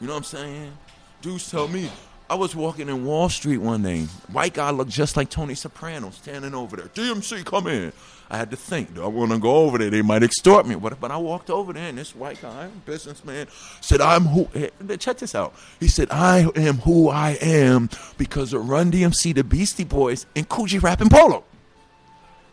You 0.00 0.06
know 0.06 0.14
what 0.14 0.18
I'm 0.18 0.24
saying? 0.24 0.72
Dudes 1.20 1.50
tell 1.50 1.68
me. 1.68 1.90
I 2.28 2.36
was 2.36 2.56
walking 2.56 2.88
in 2.88 3.04
Wall 3.04 3.28
Street 3.28 3.58
one 3.58 3.82
day. 3.82 4.02
White 4.32 4.54
guy 4.54 4.70
looked 4.70 4.90
just 4.90 5.14
like 5.16 5.28
Tony 5.28 5.54
Soprano 5.54 6.10
standing 6.10 6.54
over 6.54 6.76
there. 6.76 6.86
DMC, 6.86 7.44
come 7.44 7.66
in. 7.66 7.92
I 8.30 8.38
had 8.38 8.50
to 8.50 8.56
think, 8.56 8.94
do 8.94 9.04
I 9.04 9.08
want 9.08 9.32
to 9.32 9.38
go 9.38 9.56
over 9.56 9.76
there? 9.76 9.90
They 9.90 10.00
might 10.00 10.22
extort 10.22 10.66
me. 10.66 10.74
But, 10.74 10.98
but 10.98 11.10
I 11.10 11.18
walked 11.18 11.50
over 11.50 11.74
there, 11.74 11.86
and 11.86 11.98
this 11.98 12.16
white 12.16 12.40
guy, 12.40 12.68
businessman, 12.86 13.48
said, 13.82 14.00
I'm 14.00 14.24
who. 14.24 14.48
Check 14.96 15.18
this 15.18 15.34
out. 15.34 15.54
He 15.78 15.88
said, 15.88 16.08
I 16.10 16.48
am 16.56 16.78
who 16.78 17.10
I 17.10 17.32
am 17.42 17.90
because 18.16 18.54
of 18.54 18.70
Run 18.70 18.90
DMC, 18.90 19.34
the 19.34 19.44
Beastie 19.44 19.84
Boys, 19.84 20.24
and 20.34 20.48
Kool 20.48 20.64
G 20.64 20.78
Rap 20.78 21.02
and 21.02 21.10
Polo. 21.10 21.44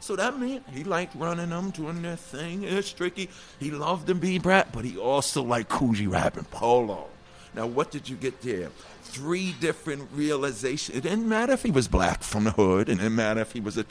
So 0.02 0.18
that 0.18 0.38
meant 0.38 0.64
he 0.74 0.84
liked 0.84 1.16
running 1.16 1.52
them, 1.52 1.70
doing 1.70 2.02
their 2.02 2.18
thing. 2.18 2.64
It's 2.64 2.92
tricky. 2.92 3.30
He 3.60 3.72
loved 3.72 4.08
the 4.08 4.16
B 4.16 4.38
Brat, 4.38 4.74
but 4.74 4.84
he 4.84 4.98
also 4.98 5.44
liked 5.44 5.70
Kool 5.70 5.94
G 5.94 6.08
Rap 6.08 6.36
and 6.36 6.50
Polo. 6.52 7.08
Now, 7.54 7.68
what 7.68 7.92
did 7.92 8.08
you 8.08 8.16
get 8.16 8.42
there? 8.42 8.70
Three 9.12 9.54
different 9.60 10.10
realizations. 10.14 10.98
It 10.98 11.02
didn't 11.02 11.28
matter 11.28 11.52
if 11.52 11.64
he 11.64 11.72
was 11.72 11.88
black 11.88 12.24
from 12.24 12.46
the 12.46 12.52
hood. 12.52 12.88
It 12.88 12.96
didn't 12.96 13.16
matter 13.16 13.42
if 13.42 13.52
he 13.52 13.60
was 13.60 13.78
a. 13.78 13.86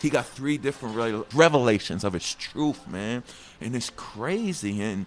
he 0.00 0.08
got 0.08 0.26
three 0.26 0.56
different 0.56 0.96
re- 0.96 1.22
revelations 1.34 2.04
of 2.04 2.14
his 2.14 2.34
truth, 2.34 2.88
man. 2.88 3.22
And 3.60 3.76
it's 3.76 3.90
crazy. 3.90 4.80
And 4.80 5.04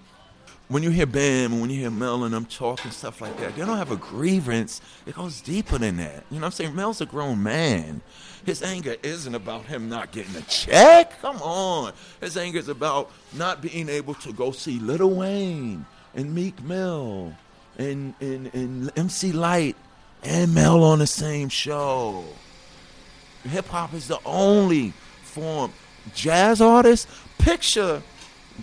when 0.67 0.83
you 0.83 0.89
hear 0.91 1.05
Bam 1.05 1.51
and 1.51 1.61
when 1.61 1.69
you 1.69 1.79
hear 1.79 1.91
Mel 1.91 2.23
and 2.23 2.33
them 2.33 2.45
talking 2.45 2.91
stuff 2.91 3.21
like 3.21 3.37
that, 3.39 3.55
they 3.55 3.65
don't 3.65 3.77
have 3.77 3.91
a 3.91 3.97
grievance. 3.97 4.81
It 5.05 5.15
goes 5.15 5.41
deeper 5.41 5.77
than 5.77 5.97
that. 5.97 6.23
You 6.29 6.37
know 6.37 6.41
what 6.41 6.45
I'm 6.45 6.51
saying? 6.51 6.75
Mel's 6.75 7.01
a 7.01 7.05
grown 7.05 7.41
man. 7.41 8.01
His 8.45 8.61
anger 8.61 8.95
isn't 9.01 9.33
about 9.33 9.65
him 9.65 9.89
not 9.89 10.11
getting 10.11 10.35
a 10.35 10.41
check. 10.41 11.19
Come 11.21 11.37
on. 11.41 11.93
His 12.21 12.37
anger 12.37 12.59
is 12.59 12.69
about 12.69 13.11
not 13.33 13.61
being 13.61 13.89
able 13.89 14.13
to 14.15 14.31
go 14.31 14.51
see 14.51 14.79
Little 14.79 15.11
Wayne 15.11 15.85
and 16.13 16.33
Meek 16.33 16.61
Mill 16.63 17.33
and, 17.77 18.13
and, 18.19 18.53
and 18.53 18.91
MC 18.97 19.31
Lyte 19.31 19.75
and 20.23 20.53
Mel 20.53 20.83
on 20.83 20.99
the 20.99 21.07
same 21.07 21.49
show. 21.49 22.23
Hip 23.43 23.67
hop 23.67 23.93
is 23.93 24.07
the 24.07 24.19
only 24.25 24.91
form. 25.23 25.71
Jazz 26.13 26.61
artists, 26.61 27.07
picture 27.37 28.01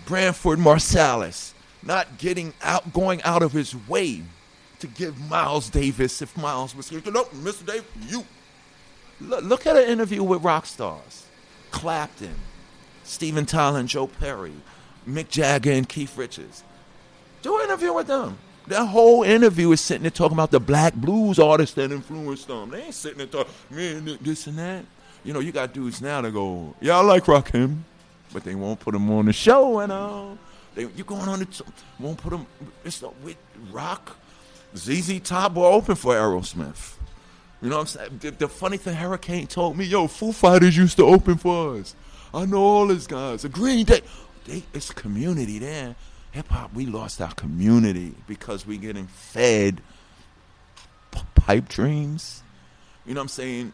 Branford 0.05 0.59
Marsalis 0.59 1.53
not 1.85 2.17
getting 2.17 2.53
out, 2.61 2.93
going 2.93 3.21
out 3.23 3.43
of 3.43 3.51
his 3.51 3.75
way 3.87 4.23
to 4.79 4.87
give 4.87 5.19
Miles 5.29 5.69
Davis, 5.69 6.21
if 6.21 6.35
Miles 6.37 6.75
was 6.75 6.89
here, 6.89 7.01
no, 7.05 7.23
Mr. 7.25 7.65
Davis, 7.65 7.85
you. 8.07 8.25
Look, 9.21 9.43
look 9.43 9.67
at 9.67 9.77
an 9.77 9.89
interview 9.89 10.23
with 10.23 10.43
rock 10.43 10.65
stars 10.65 11.25
Clapton, 11.71 12.35
Steven 13.03 13.45
Tyler 13.45 13.79
and 13.79 13.89
Joe 13.89 14.07
Perry, 14.07 14.53
Mick 15.07 15.29
Jagger 15.29 15.71
and 15.71 15.87
Keith 15.87 16.17
Richards. 16.17 16.63
Do 17.41 17.57
an 17.57 17.65
interview 17.65 17.93
with 17.93 18.07
them. 18.07 18.37
That 18.67 18.85
whole 18.85 19.23
interview 19.23 19.71
is 19.71 19.81
sitting 19.81 20.03
there 20.03 20.11
talking 20.11 20.35
about 20.35 20.51
the 20.51 20.59
black 20.59 20.93
blues 20.93 21.37
artists 21.37 21.75
that 21.75 21.91
influenced 21.91 22.47
them. 22.47 22.69
They 22.69 22.83
ain't 22.83 22.93
sitting 22.93 23.17
there 23.17 23.27
talking, 23.27 23.53
man, 23.69 24.17
this 24.21 24.47
and 24.47 24.57
that. 24.57 24.85
You 25.23 25.33
know, 25.33 25.39
you 25.39 25.51
got 25.51 25.73
dudes 25.73 26.01
now 26.01 26.21
that 26.21 26.31
go, 26.31 26.75
yeah, 26.81 26.97
I 26.97 27.01
like 27.01 27.25
Rakim, 27.25 27.79
but 28.31 28.43
they 28.43 28.55
won't 28.55 28.79
put 28.79 28.95
him 28.95 29.09
on 29.11 29.25
the 29.25 29.33
show 29.33 29.79
and 29.79 29.91
all. 29.91 30.37
They, 30.75 30.83
you 30.83 31.03
going 31.03 31.27
on 31.27 31.39
the, 31.39 31.45
t- 31.45 31.63
won't 31.99 32.17
put 32.17 32.33
him, 32.33 32.45
it's 32.83 33.01
not 33.01 33.19
with 33.21 33.37
rock. 33.71 34.17
ZZ 34.75 35.19
Top 35.21 35.53
were 35.53 35.65
open 35.65 35.95
for 35.95 36.13
Aerosmith. 36.15 36.95
You 37.61 37.69
know 37.69 37.77
what 37.77 37.81
I'm 37.81 37.87
saying? 37.87 38.17
The, 38.19 38.31
the 38.31 38.47
funny 38.49 38.77
thing, 38.77 38.95
Hurricane 38.95 39.47
told 39.47 39.77
me, 39.77 39.85
yo, 39.85 40.07
Foo 40.07 40.31
Fighters 40.31 40.75
used 40.75 40.97
to 40.97 41.05
open 41.05 41.37
for 41.37 41.77
us. 41.77 41.95
I 42.33 42.45
know 42.45 42.61
all 42.61 42.87
these 42.87 43.07
guys. 43.07 43.43
The 43.43 43.49
Green 43.49 43.85
Day. 43.85 44.01
They, 44.45 44.63
it's 44.73 44.91
community 44.91 45.59
there. 45.59 45.95
Hip 46.33 46.47
hop, 46.47 46.73
we 46.73 46.87
lost 46.87 47.21
our 47.21 47.33
community 47.35 48.15
because 48.27 48.65
we're 48.65 48.79
getting 48.79 49.05
fed 49.05 49.81
p- 51.11 51.21
pipe 51.35 51.69
dreams. 51.69 52.41
You 53.05 53.13
know 53.13 53.19
what 53.19 53.25
I'm 53.25 53.27
saying? 53.29 53.73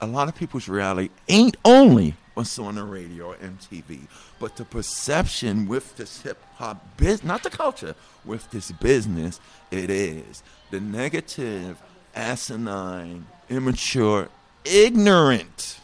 A 0.00 0.06
lot 0.08 0.26
of 0.26 0.34
people's 0.34 0.68
reality 0.68 1.10
ain't 1.28 1.56
only 1.64 2.16
what's 2.34 2.58
on 2.58 2.74
the 2.74 2.82
radio 2.82 3.26
or 3.26 3.36
MTV, 3.36 4.00
but 4.40 4.56
the 4.56 4.64
perception 4.64 5.68
with 5.68 5.96
this 5.96 6.22
hip 6.22 6.42
hop 6.56 6.96
business, 6.96 7.22
not 7.22 7.44
the 7.44 7.50
culture, 7.50 7.94
with 8.24 8.50
this 8.50 8.72
business, 8.72 9.38
it 9.70 9.88
is. 9.88 10.42
The 10.72 10.80
negative, 10.80 11.80
asinine, 12.16 13.26
immature, 13.48 14.28
ignorant 14.64 15.78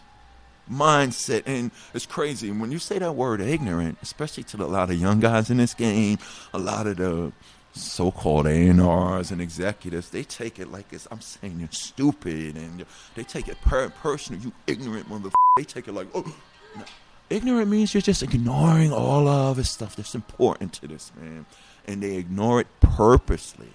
mindset. 0.71 1.43
And 1.47 1.71
it's 1.95 2.07
crazy. 2.07 2.51
When 2.51 2.71
you 2.73 2.79
say 2.79 2.99
that 2.99 3.15
word 3.15 3.41
ignorant, 3.41 3.99
especially 4.03 4.45
to 4.45 4.57
a 4.59 4.67
lot 4.67 4.91
of 4.91 4.97
young 5.01 5.21
guys 5.21 5.51
in 5.51 5.57
this 5.59 5.75
game, 5.75 6.19
a 6.53 6.59
lot 6.59 6.87
of 6.87 6.97
the 6.99 7.33
so-called 7.73 8.47
A&Rs 8.47 9.31
and 9.31 9.41
executives, 9.41 10.11
they 10.11 10.23
take 10.25 10.59
it 10.59 10.73
like 10.73 10.87
it's, 10.93 11.07
I'm 11.11 11.21
saying 11.21 11.59
you're 11.61 11.69
stupid. 11.71 12.57
And 12.57 12.85
they 13.15 13.23
take 13.25 13.49
it 13.49 13.61
per- 13.63 13.91
personal. 13.91 14.41
You 14.41 14.53
ignorant 14.67 15.09
motherfucker. 15.09 15.33
They 15.57 15.65
take 15.65 15.89
it 15.89 15.93
like, 15.93 16.09
oh. 16.15 16.35
No. 16.77 16.85
Ignorant 17.31 17.71
means 17.71 17.93
you're 17.93 18.01
just 18.01 18.23
ignoring 18.23 18.91
all 18.93 19.29
of 19.29 19.57
the 19.57 19.65
stuff 19.65 19.97
that's 19.97 20.15
important 20.15 20.73
to 20.75 20.89
this, 20.89 21.13
man. 21.21 21.45
And 21.87 22.03
they 22.03 22.17
ignore 22.17 22.61
it 22.61 22.67
purposely. 22.81 23.69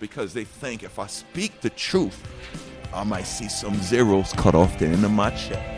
because 0.00 0.32
they 0.34 0.44
think 0.44 0.82
if 0.82 0.98
I 0.98 1.06
speak 1.06 1.60
the 1.60 1.70
truth, 1.70 2.20
I 2.92 3.04
might 3.04 3.26
see 3.26 3.48
some 3.48 3.74
zeros 3.82 4.32
cut 4.34 4.54
off 4.54 4.78
the 4.78 4.86
end 4.86 5.04
of 5.04 5.10
my 5.10 5.30
check. 5.30 5.77